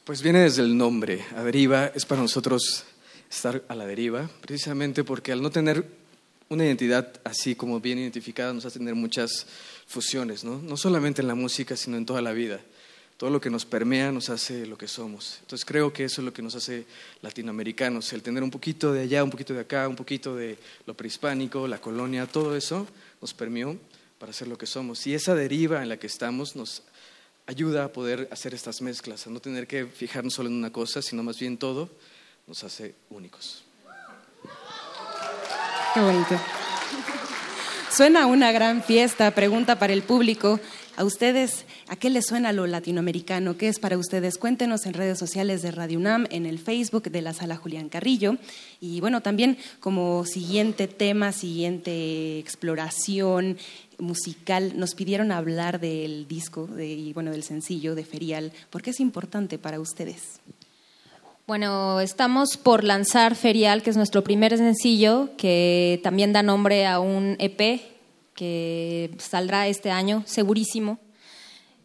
Pues 0.03 0.21
viene 0.21 0.41
desde 0.41 0.63
el 0.63 0.77
nombre. 0.77 1.25
A 1.35 1.43
deriva 1.43 1.91
es 1.93 2.05
para 2.05 2.21
nosotros 2.21 2.85
estar 3.29 3.63
a 3.67 3.75
la 3.75 3.85
deriva, 3.85 4.29
precisamente 4.41 5.03
porque 5.03 5.31
al 5.31 5.41
no 5.41 5.51
tener 5.51 5.85
una 6.49 6.65
identidad 6.65 7.21
así 7.23 7.53
como 7.53 7.79
bien 7.79 7.99
identificada 7.99 8.53
nos 8.53 8.65
hace 8.65 8.79
tener 8.79 8.95
muchas 8.95 9.45
fusiones, 9.85 10.43
¿no? 10.43 10.59
No 10.59 10.77
solamente 10.77 11.21
en 11.21 11.27
la 11.27 11.35
música, 11.35 11.75
sino 11.75 11.95
en 11.97 12.05
toda 12.05 12.21
la 12.21 12.31
vida. 12.31 12.59
Todo 13.17 13.29
lo 13.29 13.41
que 13.41 13.49
nos 13.49 13.65
permea 13.65 14.11
nos 14.11 14.29
hace 14.29 14.65
lo 14.65 14.77
que 14.77 14.87
somos. 14.87 15.39
Entonces 15.41 15.65
creo 15.65 15.91
que 15.91 16.05
eso 16.05 16.21
es 16.21 16.25
lo 16.25 16.33
que 16.33 16.41
nos 16.41 16.55
hace 16.55 16.85
latinoamericanos, 17.21 18.11
el 18.13 18.23
tener 18.23 18.41
un 18.43 18.49
poquito 18.49 18.93
de 18.93 19.01
allá, 19.01 19.23
un 19.23 19.29
poquito 19.29 19.53
de 19.53 19.59
acá, 19.59 19.87
un 19.87 19.95
poquito 19.95 20.35
de 20.35 20.57
lo 20.85 20.95
prehispánico, 20.95 21.67
la 21.67 21.81
colonia, 21.81 22.25
todo 22.25 22.55
eso 22.55 22.87
nos 23.21 23.33
permeó 23.33 23.77
para 24.17 24.33
ser 24.33 24.47
lo 24.47 24.57
que 24.57 24.65
somos. 24.65 25.05
Y 25.05 25.13
esa 25.13 25.35
deriva 25.35 25.83
en 25.83 25.89
la 25.89 25.97
que 25.97 26.07
estamos 26.07 26.55
nos 26.55 26.83
ayuda 27.49 27.85
a 27.85 27.91
poder 27.91 28.29
hacer 28.31 28.53
estas 28.53 28.79
mezclas, 28.79 29.25
a 29.25 29.31
no 29.31 29.39
tener 29.39 29.65
que 29.65 29.87
fijarnos 29.87 30.35
solo 30.35 30.49
en 30.49 30.55
una 30.55 30.71
cosa, 30.71 31.01
sino 31.01 31.23
más 31.23 31.39
bien 31.39 31.57
todo 31.57 31.89
nos 32.45 32.63
hace 32.63 32.93
únicos. 33.09 33.63
Qué 35.95 35.99
bonito. 35.99 36.39
Suena 37.91 38.27
una 38.27 38.51
gran 38.51 38.83
fiesta. 38.83 39.31
Pregunta 39.31 39.79
para 39.79 39.93
el 39.93 40.03
público. 40.03 40.59
¿A 40.99 41.05
ustedes 41.05 41.63
a 41.87 41.95
qué 41.95 42.09
les 42.09 42.25
suena 42.25 42.51
lo 42.51 42.67
latinoamericano? 42.67 43.55
¿Qué 43.55 43.69
es 43.69 43.79
para 43.79 43.97
ustedes? 43.97 44.37
Cuéntenos 44.37 44.85
en 44.85 44.93
redes 44.93 45.17
sociales 45.17 45.61
de 45.61 45.71
Radio 45.71 45.97
UNAM, 45.97 46.27
en 46.29 46.45
el 46.45 46.59
Facebook 46.59 47.03
de 47.03 47.21
la 47.21 47.33
Sala 47.33 47.55
Julián 47.55 47.87
Carrillo. 47.87 48.35
Y 48.81 48.99
bueno, 48.99 49.21
también 49.21 49.57
como 49.79 50.25
siguiente 50.25 50.89
tema, 50.89 51.31
siguiente 51.31 52.37
exploración 52.39 53.57
musical, 53.97 54.73
nos 54.75 54.93
pidieron 54.93 55.31
hablar 55.31 55.79
del 55.79 56.27
disco 56.27 56.67
de, 56.67 56.87
y 56.87 57.13
bueno, 57.13 57.31
del 57.31 57.43
sencillo 57.43 57.95
de 57.95 58.03
Ferial. 58.03 58.51
¿Por 58.69 58.81
qué 58.81 58.89
es 58.89 58.99
importante 58.99 59.57
para 59.57 59.79
ustedes? 59.79 60.41
Bueno, 61.47 62.01
estamos 62.01 62.57
por 62.57 62.83
lanzar 62.83 63.35
Ferial, 63.35 63.83
que 63.83 63.91
es 63.91 63.95
nuestro 63.95 64.21
primer 64.25 64.57
sencillo, 64.57 65.29
que 65.37 66.01
también 66.03 66.33
da 66.33 66.43
nombre 66.43 66.85
a 66.85 66.99
un 66.99 67.37
EP 67.39 67.88
que 68.39 69.11
saldrá 69.17 69.67
este 69.67 69.91
año, 69.91 70.23
segurísimo. 70.25 70.97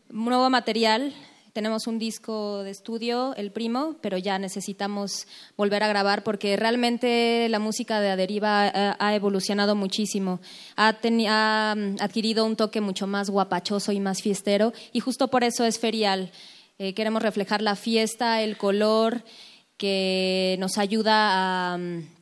Nuevo 0.09 0.49
material, 0.51 1.13
tenemos 1.53 1.89
un 1.89 1.99
disco 1.99 2.63
de 2.63 2.71
estudio, 2.71 3.35
el 3.35 3.51
primo, 3.51 3.97
pero 4.01 4.19
ya 4.19 4.39
necesitamos 4.39 5.27
volver 5.57 5.83
a 5.83 5.89
grabar 5.89 6.23
porque 6.23 6.57
realmente 6.57 7.49
la 7.49 7.59
música 7.59 8.01
de 8.01 8.11
Aderiva 8.11 8.69
ha, 8.69 8.97
ha 9.05 9.15
evolucionado 9.17 9.75
muchísimo. 9.75 10.41
Ha, 10.77 10.95
ha, 11.29 11.75
mm, 11.75 11.97
adquirido 11.99 12.45
un 12.45 12.55
toque 12.55 12.81
mucho 12.81 13.09
más 13.09 13.31
guapachoso 13.31 13.91
y 13.91 13.99
más 13.99 14.23
fiestero 14.23 14.73
y 14.93 15.01
justo 15.01 15.27
por 15.27 15.43
eso 15.43 15.65
es 15.65 15.81
ferial. 15.81 16.31
Eh, 16.79 16.95
queremos 16.95 17.21
reflejar 17.21 17.63
la 17.63 17.75
fiesta, 17.75 18.43
el 18.43 18.57
color 18.57 19.25
que 19.77 20.55
nos 20.61 20.79
ayuda 20.79 21.73
a, 21.73 21.79
mm, 21.79 22.14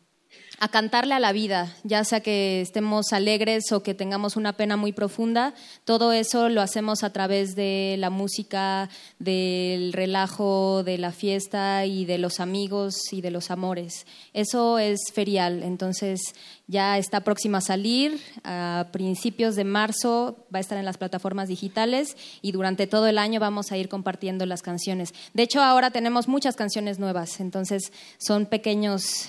a 0.63 0.69
cantarle 0.69 1.13
a 1.13 1.19
la 1.19 1.33
vida, 1.33 1.75
ya 1.83 2.05
sea 2.05 2.21
que 2.21 2.61
estemos 2.61 3.13
alegres 3.13 3.73
o 3.73 3.83
que 3.83 3.95
tengamos 3.95 4.37
una 4.37 4.53
pena 4.53 4.77
muy 4.77 4.93
profunda, 4.93 5.55
todo 5.85 6.13
eso 6.13 6.49
lo 6.49 6.61
hacemos 6.61 7.03
a 7.03 7.13
través 7.13 7.57
de 7.57 7.97
la 7.99 8.11
música, 8.11 8.89
del 9.19 9.93
relajo, 9.93 10.85
de 10.85 10.99
la 10.99 11.11
fiesta 11.11 11.85
y 11.85 12.05
de 12.05 12.19
los 12.19 12.39
amigos 12.39 13.13
y 13.13 13.23
de 13.23 13.33
los 13.33 13.51
amores. 13.51 14.07
Eso 14.35 14.79
es 14.79 15.01
ferial, 15.13 15.65
entonces 15.65 16.21
ya 16.69 16.97
está 16.97 17.23
próxima 17.23 17.59
a 17.59 17.61
salir, 17.61 18.21
a 18.45 18.87
principios 18.93 19.57
de 19.57 19.65
marzo 19.65 20.47
va 20.55 20.59
a 20.59 20.61
estar 20.61 20.79
en 20.79 20.85
las 20.85 20.97
plataformas 20.97 21.49
digitales 21.49 22.17
y 22.41 22.53
durante 22.53 22.87
todo 22.87 23.09
el 23.09 23.19
año 23.19 23.41
vamos 23.41 23.73
a 23.73 23.77
ir 23.79 23.89
compartiendo 23.89 24.47
las 24.47 24.63
canciones. 24.63 25.13
De 25.35 25.43
hecho, 25.43 25.61
ahora 25.61 25.91
tenemos 25.91 26.29
muchas 26.29 26.55
canciones 26.55 27.01
nuevas, 27.01 27.41
entonces 27.41 27.93
son 28.19 28.47
pequeños 28.47 29.27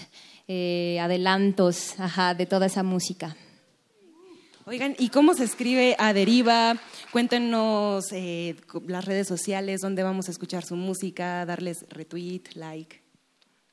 eh, 0.48 1.00
adelantos 1.00 2.00
ajá, 2.00 2.34
de 2.34 2.46
toda 2.46 2.66
esa 2.66 2.84
música. 2.84 3.36
Oigan, 4.66 4.96
¿y 4.98 5.10
cómo 5.10 5.34
se 5.34 5.44
escribe 5.44 5.96
a 6.00 6.14
Deriva? 6.14 6.78
Cuéntenos 7.12 8.06
eh, 8.14 8.56
las 8.88 9.04
redes 9.04 9.28
sociales, 9.28 9.82
dónde 9.82 10.04
vamos 10.04 10.30
a 10.30 10.32
escuchar 10.32 10.64
su 10.64 10.78
música, 10.78 11.46
darles 11.46 11.86
retweet, 11.90 12.44
like. 12.56 13.02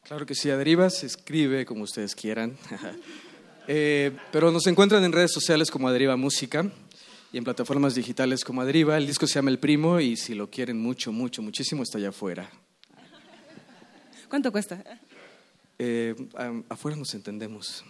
Claro 0.02 0.26
que 0.26 0.34
sí, 0.34 0.50
a 0.50 0.56
deriva 0.56 0.90
se 0.90 1.06
escribe 1.06 1.64
como 1.64 1.84
ustedes 1.84 2.14
quieran. 2.14 2.56
Eh, 3.72 4.10
pero 4.32 4.50
nos 4.50 4.66
encuentran 4.66 5.04
en 5.04 5.12
redes 5.12 5.32
sociales 5.32 5.70
como 5.70 5.86
Aderiva 5.86 6.16
Música 6.16 6.68
y 7.32 7.38
en 7.38 7.44
plataformas 7.44 7.94
digitales 7.94 8.42
como 8.42 8.62
Aderiva. 8.62 8.96
El 8.96 9.06
disco 9.06 9.28
se 9.28 9.34
llama 9.34 9.50
El 9.50 9.60
Primo 9.60 10.00
y 10.00 10.16
si 10.16 10.34
lo 10.34 10.50
quieren 10.50 10.80
mucho, 10.80 11.12
mucho, 11.12 11.40
muchísimo 11.40 11.84
está 11.84 11.98
allá 11.98 12.08
afuera. 12.08 12.50
¿Cuánto 14.28 14.50
cuesta? 14.50 14.82
Eh, 15.82 16.14
afuera 16.68 16.94
nos 16.94 17.14
entendemos. 17.14 17.82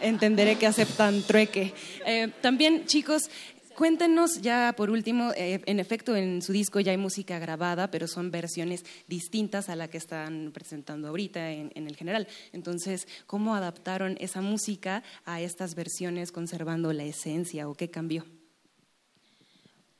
Entenderé 0.00 0.56
que 0.56 0.68
aceptan 0.68 1.20
trueque. 1.22 1.74
Eh, 2.06 2.28
también, 2.40 2.86
chicos, 2.86 3.28
cuéntenos 3.74 4.40
ya 4.40 4.72
por 4.76 4.88
último, 4.88 5.32
eh, 5.36 5.60
en 5.66 5.80
efecto 5.80 6.14
en 6.14 6.42
su 6.42 6.52
disco 6.52 6.78
ya 6.78 6.92
hay 6.92 6.96
música 6.96 7.40
grabada, 7.40 7.90
pero 7.90 8.06
son 8.06 8.30
versiones 8.30 8.84
distintas 9.08 9.68
a 9.68 9.74
la 9.74 9.88
que 9.88 9.98
están 9.98 10.52
presentando 10.54 11.08
ahorita 11.08 11.50
en, 11.50 11.72
en 11.74 11.88
el 11.88 11.96
general. 11.96 12.28
Entonces, 12.52 13.08
¿cómo 13.26 13.56
adaptaron 13.56 14.16
esa 14.20 14.40
música 14.40 15.02
a 15.24 15.40
estas 15.40 15.74
versiones 15.74 16.30
conservando 16.30 16.92
la 16.92 17.02
esencia 17.02 17.68
o 17.68 17.74
qué 17.74 17.90
cambió? 17.90 18.24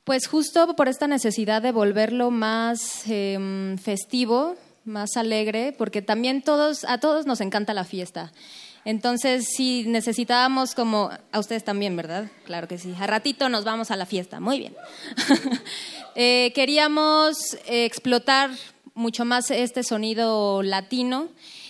Pues 0.09 0.25
justo 0.25 0.75
por 0.75 0.87
esta 0.87 1.05
necesidad 1.05 1.61
de 1.61 1.71
volverlo 1.71 2.31
más 2.31 3.03
em, 3.07 3.77
festivo, 3.77 4.55
más 4.89 5.15
alegre, 5.15 5.73
porque 5.77 6.01
también 6.01 6.41
todos, 6.41 6.83
a 6.83 6.97
todos 6.99 7.25
nos 7.25 7.39
encanta 7.39 7.73
la 7.73 7.85
fiesta. 7.85 8.33
Entonces, 8.85 9.47
si 9.55 9.83
necesitábamos 9.87 10.73
como, 10.73 11.09
a 11.31 11.39
ustedes 11.39 11.63
también, 11.63 11.95
¿verdad? 11.95 12.27
Claro 12.45 12.67
que 12.67 12.77
sí. 12.77 12.93
A 12.99 13.07
ratito 13.07 13.47
nos 13.49 13.63
vamos 13.63 13.91
a 13.91 13.95
la 13.95 14.05
fiesta. 14.05 14.39
Muy 14.39 14.59
bien. 14.59 14.75
Eh, 16.15 16.51
queríamos 16.53 17.37
explotar 17.65 18.49
mucho 18.93 19.23
más 19.23 19.51
este 19.51 19.83
sonido 19.83 20.61
latino 20.63 21.29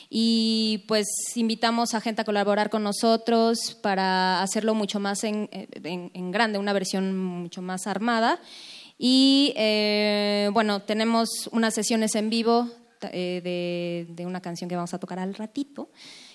y 0.10 0.86
pues 0.88 1.06
invitamos 1.36 1.94
a 1.94 2.02
gente 2.02 2.22
a 2.22 2.26
colaborar 2.26 2.72
con 2.72 2.82
nosotros 2.82 3.78
para 3.84 4.42
hacerlo 4.42 4.74
mucho 4.74 5.00
más 5.00 5.24
en, 5.24 5.50
en- 5.52 6.10
en 6.14 6.32
grande, 6.32 6.58
una 6.58 6.74
versión 6.74 7.16
mucho 7.16 7.62
más 7.62 7.86
armada. 7.86 8.40
Y 8.98 9.54
eh, 9.56 10.50
bueno, 10.54 10.82
tenemos 10.82 11.48
unas 11.52 11.76
sesiones 11.76 12.16
en 12.16 12.30
vivo 12.32 12.70
eh, 13.02 13.42
de, 13.44 14.14
de 14.14 14.26
una 14.26 14.42
canción 14.42 14.70
que 14.70 14.76
vamos 14.76 14.94
a 14.94 15.00
tocar 15.00 15.20
al 15.20 15.36
ratito, 15.36 15.90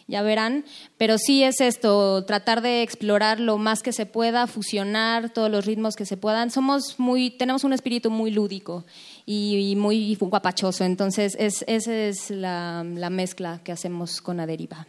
ya 0.07 0.23
verán. 0.23 0.65
Pero 0.99 1.19
sí 1.19 1.43
es 1.43 1.61
esto, 1.61 2.25
tratar 2.25 2.63
de 2.63 2.83
explorar 2.83 3.41
lo 3.41 3.59
más 3.59 3.83
que 3.83 3.93
se 3.93 4.07
pueda, 4.07 4.47
fusionar 4.47 5.31
todos 5.31 5.51
los 5.51 5.65
ritmos 5.65 5.97
que 5.97 6.07
se 6.07 6.17
puedan. 6.17 6.51
Somos 6.51 6.99
muy, 6.99 7.31
tenemos 7.31 7.65
un 7.65 7.73
espíritu 7.73 8.11
muy 8.11 8.31
lúdico 8.31 8.85
y, 9.27 9.71
y 9.71 9.77
muy 9.77 10.17
guapachoso, 10.21 10.85
entonces 10.85 11.37
es, 11.39 11.65
esa 11.67 11.95
es 11.95 12.31
la, 12.31 12.85
la 12.85 13.11
mezcla 13.11 13.61
que 13.65 13.73
hacemos 13.73 14.21
con 14.21 14.41
Aderiva. 14.41 14.87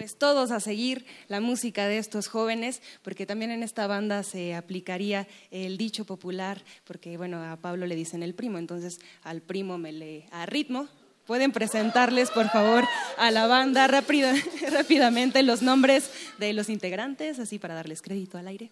Pues 0.00 0.16
todos 0.16 0.50
a 0.50 0.60
seguir 0.60 1.04
la 1.28 1.40
música 1.42 1.86
de 1.86 1.98
estos 1.98 2.26
jóvenes, 2.26 2.80
porque 3.02 3.26
también 3.26 3.50
en 3.50 3.62
esta 3.62 3.86
banda 3.86 4.22
se 4.22 4.54
aplicaría 4.54 5.28
el 5.50 5.76
dicho 5.76 6.06
popular, 6.06 6.62
porque 6.84 7.18
bueno, 7.18 7.44
a 7.44 7.58
Pablo 7.58 7.84
le 7.86 7.94
dicen 7.96 8.22
el 8.22 8.32
primo, 8.32 8.56
entonces 8.56 8.98
al 9.24 9.42
primo 9.42 9.76
me 9.76 9.92
le 9.92 10.24
a 10.30 10.46
ritmo, 10.46 10.88
pueden 11.26 11.52
presentarles, 11.52 12.30
por 12.30 12.48
favor, 12.48 12.84
a 13.18 13.30
la 13.30 13.46
banda 13.46 13.86
rápida- 13.88 14.32
rápidamente 14.72 15.42
los 15.42 15.60
nombres 15.60 16.10
de 16.38 16.54
los 16.54 16.70
integrantes, 16.70 17.38
así 17.38 17.58
para 17.58 17.74
darles 17.74 18.00
crédito 18.00 18.38
al 18.38 18.48
aire. 18.48 18.70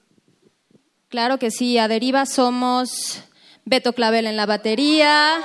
Claro 1.10 1.38
que 1.38 1.50
sí, 1.50 1.76
a 1.76 1.88
Deriva 1.88 2.24
somos 2.24 3.22
Beto 3.66 3.92
Clavel 3.92 4.26
en 4.26 4.36
la 4.38 4.46
batería. 4.46 5.42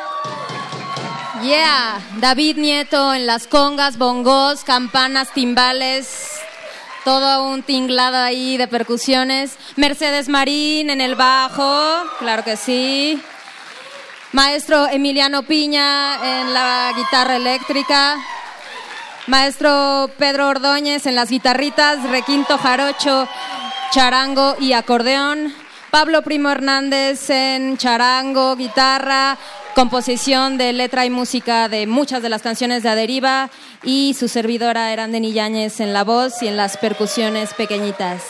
Yeah, 1.44 2.00
David 2.22 2.56
Nieto 2.56 3.14
en 3.14 3.26
las 3.26 3.48
congas, 3.48 3.98
bongos, 3.98 4.64
campanas, 4.64 5.34
timbales, 5.34 6.40
todo 7.04 7.44
un 7.44 7.64
tinglado 7.64 8.16
ahí 8.16 8.56
de 8.56 8.70
percusiones. 8.70 9.58
Mercedes 9.76 10.30
Marín 10.30 10.90
en 10.90 11.02
el 11.02 11.16
bajo, 11.16 12.06
claro 12.20 12.46
que 12.46 12.56
sí. 12.56 13.22
Maestro 14.32 14.88
Emiliano 14.88 15.44
Piña 15.44 16.40
en 16.40 16.54
la 16.54 16.94
guitarra 16.96 17.36
eléctrica. 17.36 18.16
Maestro 19.28 20.10
Pedro 20.18 20.48
Ordóñez 20.48 21.06
en 21.08 21.16
las 21.16 21.30
guitarritas, 21.30 22.02
requinto 22.10 22.58
jarocho, 22.58 23.28
charango 23.92 24.56
y 24.62 24.72
acordeón. 24.72 25.54
Pablo 25.94 26.24
Primo 26.24 26.50
Hernández 26.50 27.30
en 27.30 27.78
charango, 27.78 28.56
guitarra, 28.56 29.38
composición 29.76 30.58
de 30.58 30.74
letra 30.74 31.06
y 31.06 31.12
música 31.12 31.70
de 31.70 31.86
muchas 31.86 32.24
de 32.24 32.30
las 32.30 32.42
canciones 32.42 32.82
de 32.82 32.90
Aderiva 32.90 33.52
y 33.84 34.16
su 34.18 34.28
servidora 34.28 34.92
Erandeni 34.92 35.34
Yáñez 35.34 35.80
en 35.82 35.94
la 35.94 36.04
voz 36.04 36.42
y 36.42 36.48
en 36.48 36.58
las 36.58 36.78
percusiones 36.78 37.54
pequeñitas. 37.54 38.24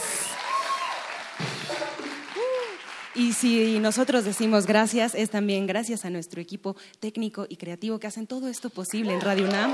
Y 3.15 3.31
si 3.31 3.79
nosotros 3.79 4.25
decimos 4.25 4.67
gracias, 4.67 5.15
es 5.15 5.29
también 5.29 5.65
gracias 5.65 6.03
a 6.03 6.09
nuestro 6.09 6.41
equipo 6.41 6.75
técnico 6.99 7.45
y 7.47 7.55
creativo 7.55 7.97
que 7.97 8.07
hacen 8.07 8.27
todo 8.27 8.49
esto 8.49 8.71
posible 8.71 9.13
en 9.13 9.21
Radio 9.21 9.45
UNAM. 9.45 9.73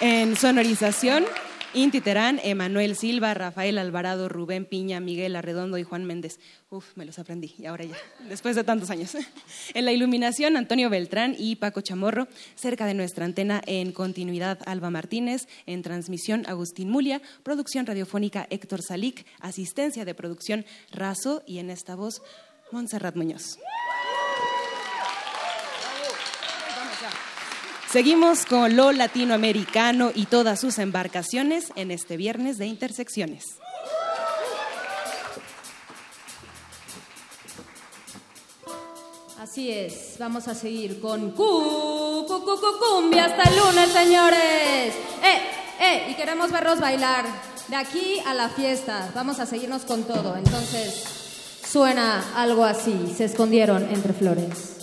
En 0.00 0.34
sonorización, 0.36 1.24
Inti 1.72 2.00
Terán, 2.00 2.40
Emanuel 2.42 2.96
Silva, 2.96 3.32
Rafael 3.32 3.78
Alvarado, 3.78 4.28
Rubén 4.28 4.64
Piña, 4.64 4.98
Miguel 4.98 5.36
Arredondo 5.36 5.78
y 5.78 5.84
Juan 5.84 6.04
Méndez. 6.04 6.40
Uf, 6.68 6.96
me 6.96 7.04
los 7.04 7.20
aprendí 7.20 7.54
y 7.58 7.66
ahora 7.66 7.84
ya, 7.84 7.96
después 8.28 8.56
de 8.56 8.64
tantos 8.64 8.90
años. 8.90 9.16
En 9.74 9.84
la 9.84 9.92
iluminación, 9.92 10.56
Antonio 10.56 10.90
Beltrán 10.90 11.36
y 11.38 11.56
Paco 11.56 11.80
Chamorro. 11.80 12.26
Cerca 12.56 12.86
de 12.86 12.94
nuestra 12.94 13.24
antena, 13.24 13.62
en 13.66 13.92
continuidad, 13.92 14.58
Alba 14.66 14.90
Martínez. 14.90 15.46
En 15.66 15.82
transmisión, 15.82 16.44
Agustín 16.48 16.90
Mulia. 16.90 17.22
Producción 17.44 17.86
radiofónica, 17.86 18.48
Héctor 18.50 18.82
Salic. 18.82 19.24
Asistencia 19.38 20.04
de 20.04 20.14
producción, 20.14 20.64
Razo. 20.90 21.44
Y 21.46 21.58
en 21.58 21.70
esta 21.70 21.94
voz, 21.94 22.20
Montserrat 22.72 23.14
Muñoz. 23.14 23.58
Seguimos 27.90 28.46
con 28.46 28.76
lo 28.76 28.92
latinoamericano 28.92 30.12
y 30.14 30.26
todas 30.26 30.60
sus 30.60 30.78
embarcaciones 30.78 31.72
en 31.74 31.90
este 31.90 32.16
viernes 32.16 32.56
de 32.58 32.66
intersecciones. 32.66 33.44
Así 39.40 39.70
es, 39.70 40.16
vamos 40.18 40.48
a 40.48 40.54
seguir 40.54 41.00
con 41.00 41.30
cu, 41.30 42.24
cu, 42.28 42.44
cu, 42.44 42.60
cu- 42.60 42.78
cumbia 42.78 43.24
hasta 43.24 43.44
el 43.44 43.56
lunes, 43.58 43.88
señores. 43.90 44.94
¡Eh, 45.24 45.40
eh! 45.80 46.06
Y 46.10 46.14
queremos 46.14 46.50
verlos 46.52 46.78
bailar. 46.78 47.24
De 47.68 47.76
aquí 47.76 48.20
a 48.26 48.34
la 48.34 48.48
fiesta, 48.50 49.10
vamos 49.14 49.38
a 49.38 49.46
seguirnos 49.46 49.82
con 49.82 50.02
todo. 50.04 50.36
Entonces, 50.36 51.04
suena 51.66 52.22
algo 52.34 52.64
así. 52.64 53.14
Se 53.16 53.24
escondieron 53.24 53.88
entre 53.90 54.12
flores. 54.12 54.79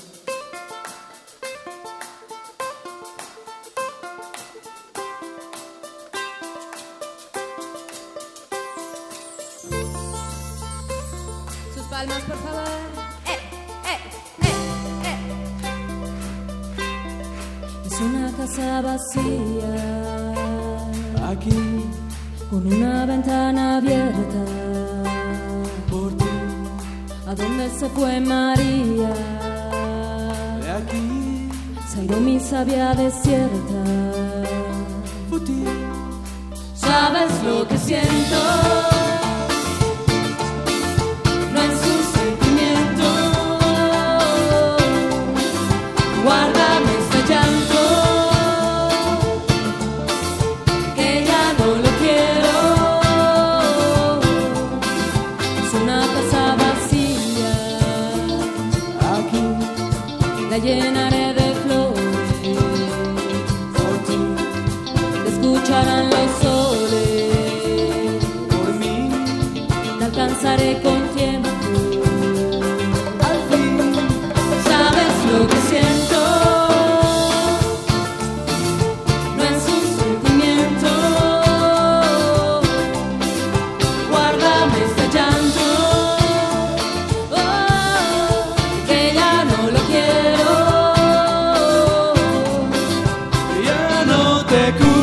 No 94.47 94.71
te 94.71 94.96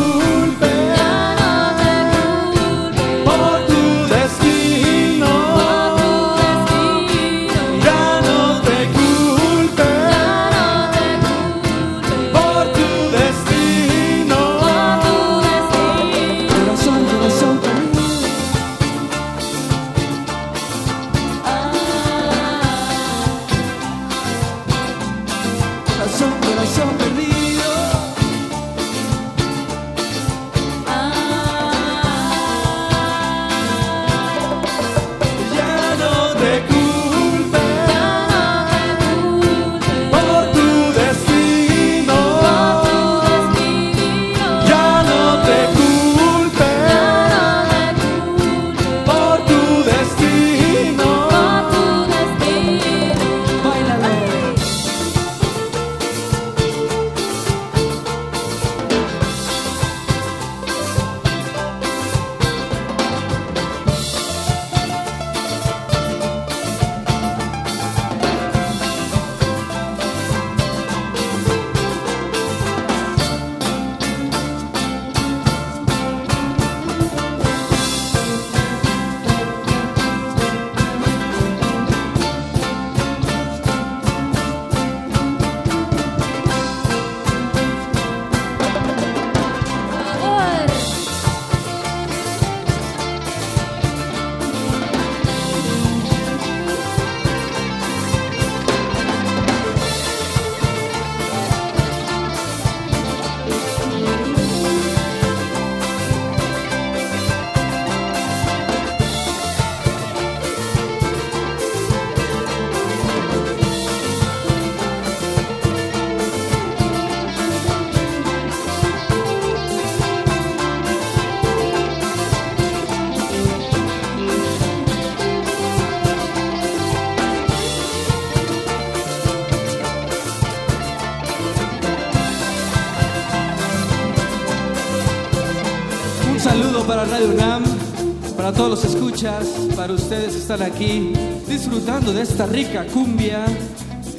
todos 138.65 138.83
los 138.83 138.95
escuchas, 138.95 139.47
para 139.77 139.93
ustedes 139.93 140.35
estar 140.35 140.63
aquí 140.63 141.13
disfrutando 141.47 142.15
de 142.15 142.23
esta 142.23 142.47
rica 142.47 142.87
cumbia. 142.87 143.45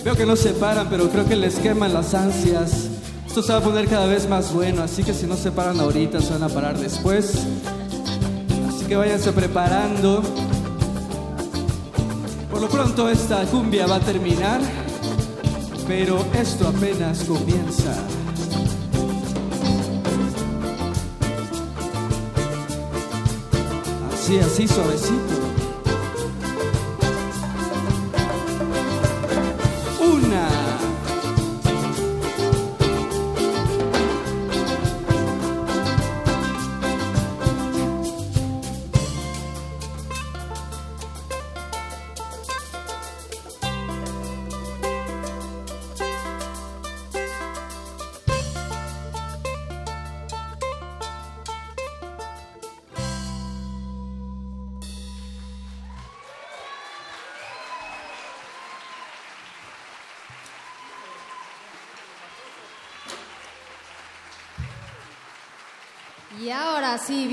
Veo 0.03 0.15
que 0.15 0.23
no 0.23 0.35
se 0.35 0.51
paran, 0.51 0.87
pero 0.87 1.09
creo 1.09 1.25
que 1.25 1.35
les 1.35 1.55
queman 1.55 1.95
las 1.95 2.13
ansias. 2.13 2.89
Esto 3.25 3.41
se 3.41 3.53
va 3.53 3.57
a 3.57 3.61
poner 3.61 3.87
cada 3.87 4.05
vez 4.05 4.29
más 4.29 4.53
bueno, 4.53 4.83
así 4.83 5.03
que 5.03 5.15
si 5.15 5.25
no 5.25 5.35
se 5.35 5.51
paran 5.51 5.79
ahorita, 5.79 6.21
se 6.21 6.33
van 6.33 6.43
a 6.43 6.49
parar 6.49 6.77
después. 6.77 7.33
Así 8.69 8.85
que 8.85 8.95
váyanse 8.95 9.31
preparando. 9.31 10.21
Por 12.51 12.61
lo 12.61 12.69
pronto 12.69 13.09
esta 13.09 13.43
cumbia 13.45 13.87
va 13.87 13.95
a 13.95 14.01
terminar, 14.01 14.61
pero 15.87 16.23
esto 16.39 16.67
apenas 16.67 17.23
comienza. 17.23 17.95
Así, 24.25 24.39
así, 24.39 24.67
suavecito. 24.67 25.44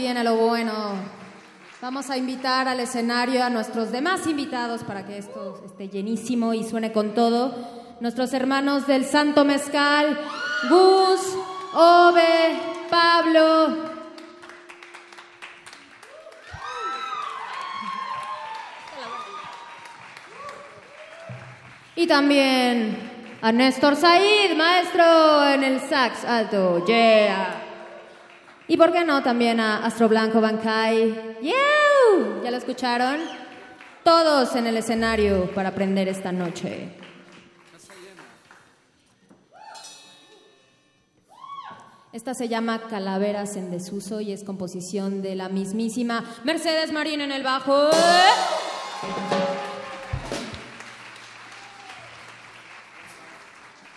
Viene 0.02 0.24
lo 0.24 0.34
bueno. 0.34 0.94
Vamos 1.80 2.10
a 2.10 2.16
invitar 2.16 2.66
al 2.66 2.80
escenario 2.80 3.44
a 3.44 3.50
nuestros 3.50 3.92
demás 3.92 4.26
invitados 4.26 4.82
para 4.82 5.06
que 5.06 5.16
esto 5.16 5.62
esté 5.64 5.88
llenísimo 5.88 6.54
y 6.54 6.64
suene 6.64 6.90
con 6.90 7.14
todo. 7.14 7.96
Nuestros 8.00 8.34
hermanos 8.34 8.88
del 8.88 9.04
Santo 9.04 9.44
Mezcal, 9.44 10.18
Gus, 10.68 11.20
Ove, 11.72 12.58
Pablo. 12.90 13.92
Y 21.94 22.08
también 22.08 23.38
a 23.40 23.52
Néstor 23.52 23.94
Said, 23.94 24.56
maestro 24.56 25.46
en 25.46 25.62
el 25.62 25.80
sax 25.80 26.24
alto. 26.24 26.84
Yeah. 26.86 27.61
Y 28.68 28.76
por 28.76 28.92
qué 28.92 29.04
no 29.04 29.22
también 29.22 29.60
a 29.60 29.84
Astro 29.84 30.08
Blanco 30.08 30.40
Bancay. 30.40 31.38
¡Yeah! 31.42 31.52
¿Ya 32.44 32.50
lo 32.50 32.56
escucharon? 32.56 33.20
Todos 34.04 34.54
en 34.56 34.66
el 34.66 34.76
escenario 34.76 35.50
para 35.54 35.70
aprender 35.70 36.08
esta 36.08 36.32
noche. 36.32 36.88
Esta 42.12 42.34
se 42.34 42.48
llama 42.48 42.82
Calaveras 42.88 43.56
en 43.56 43.70
Desuso 43.70 44.20
y 44.20 44.32
es 44.32 44.44
composición 44.44 45.22
de 45.22 45.34
la 45.34 45.48
mismísima 45.48 46.24
Mercedes 46.44 46.92
Marín 46.92 47.22
en 47.22 47.32
el 47.32 47.42
bajo. 47.42 47.88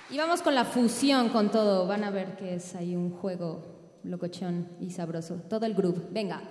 Y 0.09 0.17
vamos 0.17 0.41
con 0.41 0.55
la 0.55 0.63
fusión 0.63 1.29
con 1.29 1.51
todo. 1.51 1.87
Van 1.87 2.05
a 2.05 2.09
ver 2.09 2.37
que 2.37 2.55
es 2.55 2.73
ahí 2.75 2.95
un 2.95 3.11
juego 3.11 3.74
locochón 4.05 4.67
y 4.79 4.91
sabroso. 4.91 5.35
Todo 5.49 5.65
el 5.65 5.73
groove. 5.73 6.01
Venga. 6.11 6.41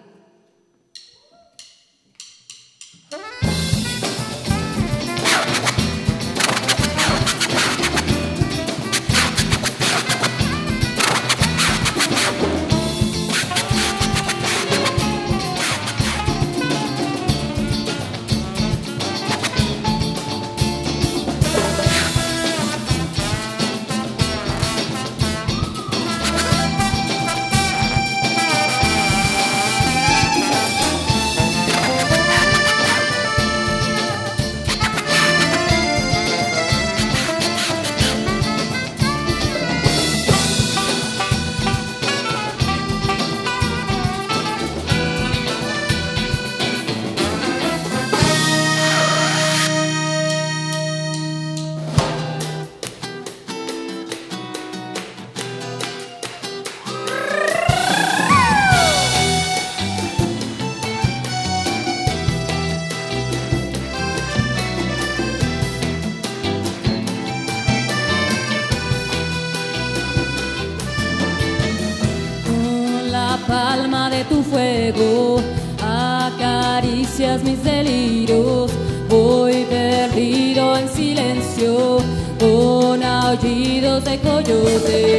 seco 84.00 84.40
yo 84.40 84.64
te 84.80 85.13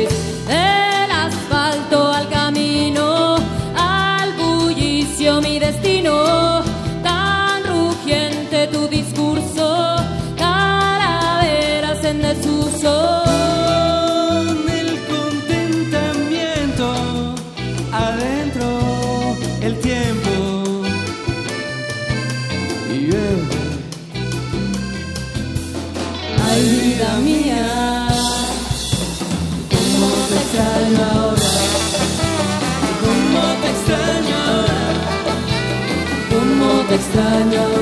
cómo 37.26 37.74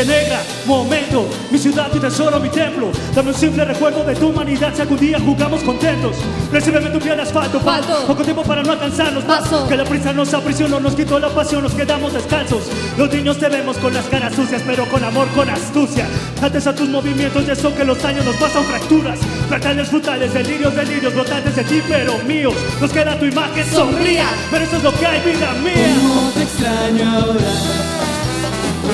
Oye 0.00 0.08
negra, 0.08 0.40
momento, 0.64 1.28
mi 1.50 1.58
ciudad, 1.58 1.90
tu 1.90 2.00
tesoro, 2.00 2.40
mi 2.40 2.48
templo. 2.48 2.90
Dame 3.14 3.32
un 3.32 3.34
simple 3.34 3.66
recuerdo 3.66 4.02
de 4.02 4.14
tu 4.14 4.28
humanidad. 4.28 4.72
Si 4.74 4.80
algún 4.80 4.98
día 4.98 5.18
jugamos 5.20 5.62
contentos 5.62 6.16
Recíbeme 6.50 6.88
tu 6.88 6.98
piel 6.98 7.16
de 7.16 7.22
asfalto, 7.22 7.60
Falto. 7.60 8.06
Poco 8.06 8.22
tiempo 8.22 8.42
para 8.42 8.62
no 8.62 8.72
alcanzarnos 8.72 9.24
Paso. 9.24 9.68
Que 9.68 9.76
la 9.76 9.84
prisa 9.84 10.14
nos 10.14 10.32
aprisionó, 10.32 10.80
nos 10.80 10.94
quitó 10.94 11.18
la 11.18 11.28
pasión, 11.28 11.64
nos 11.64 11.74
quedamos 11.74 12.14
descalzos. 12.14 12.62
Los 12.96 13.12
niños 13.12 13.36
te 13.38 13.50
vemos 13.50 13.76
con 13.76 13.92
las 13.92 14.06
caras 14.06 14.34
sucias, 14.34 14.62
pero 14.66 14.86
con 14.86 15.04
amor, 15.04 15.28
con 15.34 15.50
astucia. 15.50 16.06
Antes 16.40 16.66
a 16.66 16.74
tus 16.74 16.88
movimientos 16.88 17.44
y 17.46 17.50
eso 17.50 17.74
que 17.74 17.84
los 17.84 18.02
años 18.02 18.24
nos 18.24 18.36
pasan 18.36 18.64
fracturas. 18.64 19.18
Fractales 19.48 19.88
frutales, 19.88 20.32
delirios, 20.32 20.74
delirios, 20.74 21.12
brotantes 21.12 21.56
de 21.56 21.64
ti, 21.64 21.82
pero 21.86 22.16
míos. 22.26 22.54
Nos 22.80 22.90
queda 22.90 23.18
tu 23.18 23.26
imagen 23.26 23.66
sombría, 23.70 24.24
pero 24.50 24.64
eso 24.64 24.78
es 24.78 24.82
lo 24.82 24.94
que 24.94 25.06
hay, 25.06 25.20
vida 25.20 25.52
mía. 25.62 25.94
Cómo 26.08 26.30
te 26.30 26.42
extraño 26.42 27.18
ahora, 27.18 27.44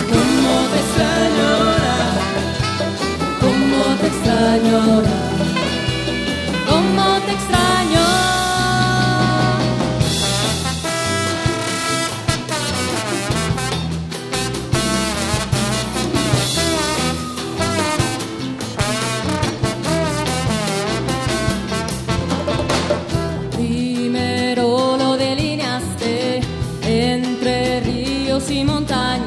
¿Cómo 0.05 0.55
te 0.73 0.79
extraño 0.85 1.51
¿Cómo 3.41 3.83
te 4.01 4.07
extraño 4.07 4.81
¿Cómo 6.69 7.21
te 7.25 7.33
extraño? 7.33 8.05
Primero 23.53 24.97
lo 24.99 25.17
delineaste 25.17 26.41
entre 26.85 27.81
ríos 27.81 28.51
y 28.51 28.65
montañas 28.65 29.26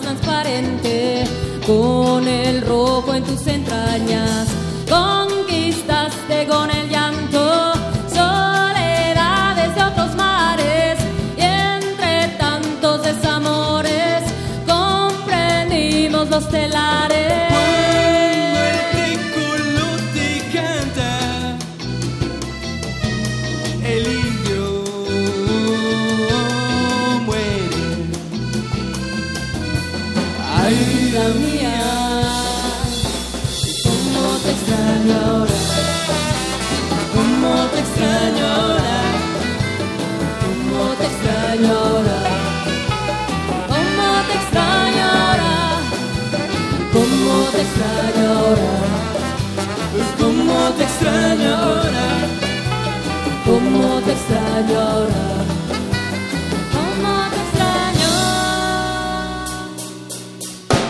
transparente, 0.00 1.24
con 1.66 2.26
el 2.26 2.62
rojo 2.62 3.12
en 3.14 3.24
tus 3.24 3.46
entrañas, 3.46 4.48
conquistaste 4.88 6.46
con 6.46 6.70
el 6.70 6.88
llanto 6.88 7.72
soledades 8.08 9.74
de 9.74 9.82
otros 9.82 10.16
mares 10.16 10.98
y 11.36 11.42
entre 11.42 12.28
tantos 12.38 13.02
desamores 13.02 14.22
comprendimos 14.66 16.30
los 16.30 16.48
telares. 16.48 17.33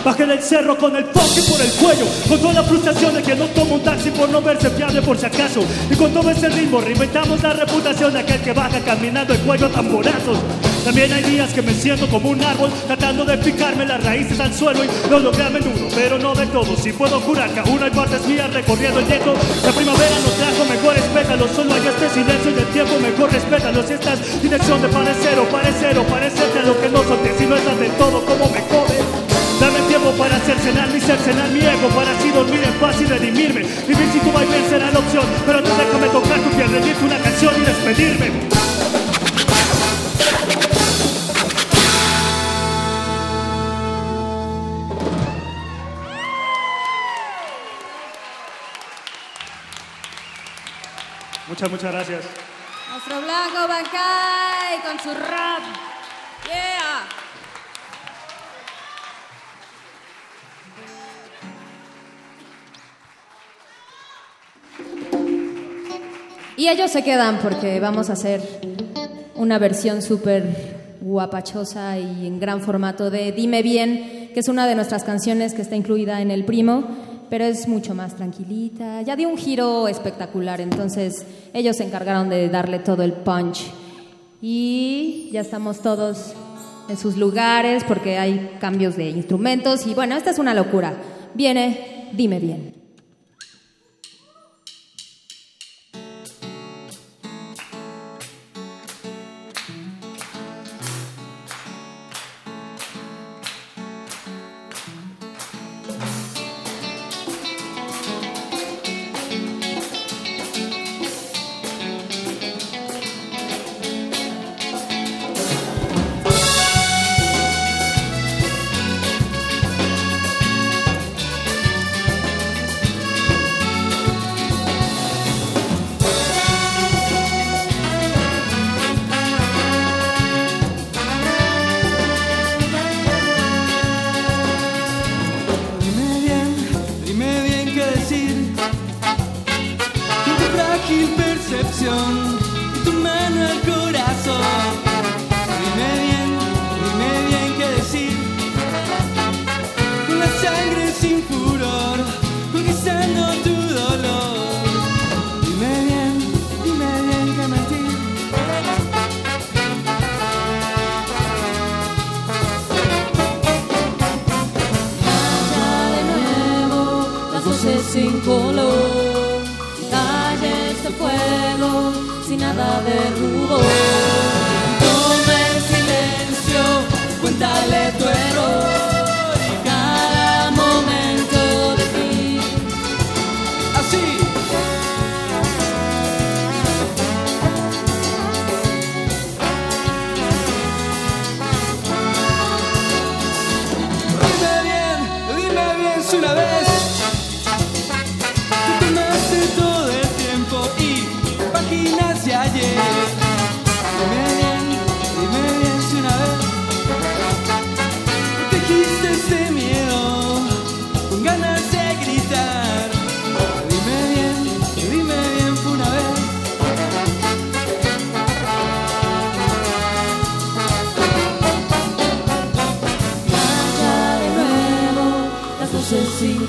Bajé 0.05 0.27
del 0.27 0.39
cerro 0.39 0.77
con 0.77 0.95
el 0.95 1.03
fucking 1.05 1.45
por 1.45 1.59
el 1.59 1.71
cuello 1.71 2.05
Con 2.29 2.39
toda 2.39 2.53
la 2.53 2.63
frustración 2.63 3.15
de 3.15 3.23
que 3.23 3.35
no 3.35 3.45
tomo 3.47 3.75
un 3.75 3.81
taxi 3.81 4.11
por 4.11 4.29
no 4.29 4.39
verse 4.39 4.69
fiable 4.69 5.01
por 5.01 5.17
si 5.17 5.25
acaso. 5.25 5.65
Y 5.89 5.95
con 5.95 6.13
todo 6.13 6.29
ese 6.29 6.47
ritmo 6.49 6.79
reinventamos 6.79 7.41
la 7.41 7.53
reputación 7.53 8.13
de 8.13 8.19
aquel 8.19 8.39
que 8.41 8.53
baja 8.53 8.79
caminando 8.81 9.33
el 9.33 9.39
cuello 9.39 9.65
a 9.65 9.69
tamborazos 9.69 10.37
También 10.85 11.11
hay 11.11 11.23
días 11.23 11.51
que 11.51 11.63
me 11.63 11.73
siento 11.73 12.07
como 12.07 12.29
un 12.29 12.39
árbol 12.43 12.69
Tratando 12.85 13.25
de 13.25 13.39
picarme 13.39 13.87
las 13.87 14.03
raíces 14.03 14.39
al 14.39 14.53
suelo 14.53 14.83
Y 14.85 15.09
lo 15.09 15.17
logré 15.17 15.41
a 15.41 15.49
menudo, 15.49 15.89
pero 15.95 16.19
no 16.19 16.35
de 16.35 16.45
todo. 16.45 16.77
Si 16.77 16.93
puedo 16.93 17.19
jurar 17.21 17.49
que 17.49 17.59
aún 17.61 17.81
hay 17.81 17.89
partes 17.89 18.23
mías 18.27 18.53
recorriendo 18.53 18.99
el 18.99 19.07
gueto 19.07 19.33
La 19.65 19.71
primavera 19.71 20.15
nos 20.21 20.35
trajo 20.35 20.63
mejores 20.69 21.01
pétalos. 21.05 21.49
Solo 21.55 21.73
hay 21.73 21.81
este 21.87 22.07
silencio 22.09 22.51
y 22.51 22.59
el 22.59 22.67
tiempo 22.67 22.99
mejor 22.99 23.33
respétalo. 23.33 23.81
Si 23.81 23.93
estás 23.93 24.41
dirección 24.43 24.79
de 24.83 24.87
parecer 24.89 25.39
o 25.39 25.45
parecer 25.49 25.97
o 25.97 26.03
parecerte 26.03 26.59
a 26.59 26.63
lo 26.63 26.79
que 26.79 26.89
no 26.89 27.01
soy 27.01 27.17
Si 27.35 27.45
no 27.47 27.55
estás 27.55 27.79
de 27.79 27.89
todo 27.97 28.23
como 28.23 28.45
me 28.45 28.61
jode 28.69 29.01
Dame 29.59 29.79
tiempo 29.87 30.11
para 30.21 30.37
cercenar 30.45 30.87
mi 30.89 31.01
cercenar 31.01 31.49
mi 31.49 31.65
ego 31.65 31.89
Para 31.95 32.11
así 32.11 32.29
dormir 32.29 32.61
en 32.61 32.73
paz 32.77 33.01
y 33.01 33.05
redimirme. 33.05 33.65
Vivir 33.89 34.07
si 34.13 34.19
tu 34.19 34.31
vaivén 34.31 34.69
será 34.69 34.91
la 34.91 34.99
opción 34.99 35.25
Pero 35.47 35.57
antes 35.57 35.73
déjame 35.81 36.07
tocar 36.13 36.39
tu 36.45 36.49
piel, 36.55 36.69
rendirte 36.69 37.05
una 37.05 37.17
canción 37.17 37.53
y 37.57 37.65
despedirme 37.65 38.84
Muchas, 51.55 51.71
muchas 51.71 51.91
gracias. 51.93 52.25
Nuestro 52.91 53.21
blanco 53.21 53.65
Bancay 53.65 54.81
con 54.85 54.99
su 54.99 55.17
rap. 55.17 55.61
Yeah. 56.47 57.07
Y 66.57 66.67
ellos 66.67 66.91
se 66.91 67.05
quedan 67.05 67.37
porque 67.37 67.79
vamos 67.79 68.09
a 68.09 68.13
hacer 68.13 68.41
una 69.35 69.57
versión 69.57 70.01
súper 70.01 70.97
guapachosa 70.99 71.97
y 71.97 72.27
en 72.27 72.37
gran 72.41 72.59
formato 72.59 73.09
de 73.09 73.31
Dime 73.31 73.61
Bien, 73.61 74.29
que 74.33 74.41
es 74.41 74.49
una 74.49 74.67
de 74.67 74.75
nuestras 74.75 75.05
canciones 75.05 75.53
que 75.53 75.61
está 75.61 75.77
incluida 75.77 76.19
en 76.19 76.31
El 76.31 76.43
Primo, 76.43 77.14
pero 77.29 77.45
es 77.45 77.67
mucho 77.67 77.95
más 77.95 78.15
tranquilita. 78.15 79.01
Ya 79.01 79.15
dio 79.15 79.29
un 79.29 79.37
giro 79.37 79.87
espectacular, 79.87 80.61
entonces 80.61 81.25
ellos 81.53 81.77
se 81.77 81.83
encargaron 81.83 82.29
de 82.29 82.49
darle 82.49 82.79
todo 82.79 83.03
el 83.03 83.13
punch. 83.13 83.71
Y 84.41 85.29
ya 85.31 85.41
estamos 85.41 85.81
todos 85.81 86.33
en 86.89 86.97
sus 86.97 87.17
lugares 87.17 87.83
porque 87.83 88.17
hay 88.17 88.57
cambios 88.59 88.95
de 88.95 89.09
instrumentos 89.09 89.87
y 89.87 89.93
bueno, 89.93 90.15
esta 90.15 90.31
es 90.31 90.39
una 90.39 90.53
locura. 90.53 90.93
Viene 91.33 92.09
Dime 92.13 92.39
Bien. 92.39 92.84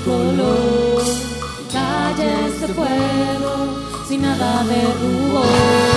Voces 0.07 0.29
sin 0.31 0.37
color. 0.37 1.03
Calla 1.71 2.47
este 2.47 2.67
fuego 2.73 3.67
sin 4.07 4.21
nada 4.21 4.63
de 4.63 4.81
rubor. 5.01 5.96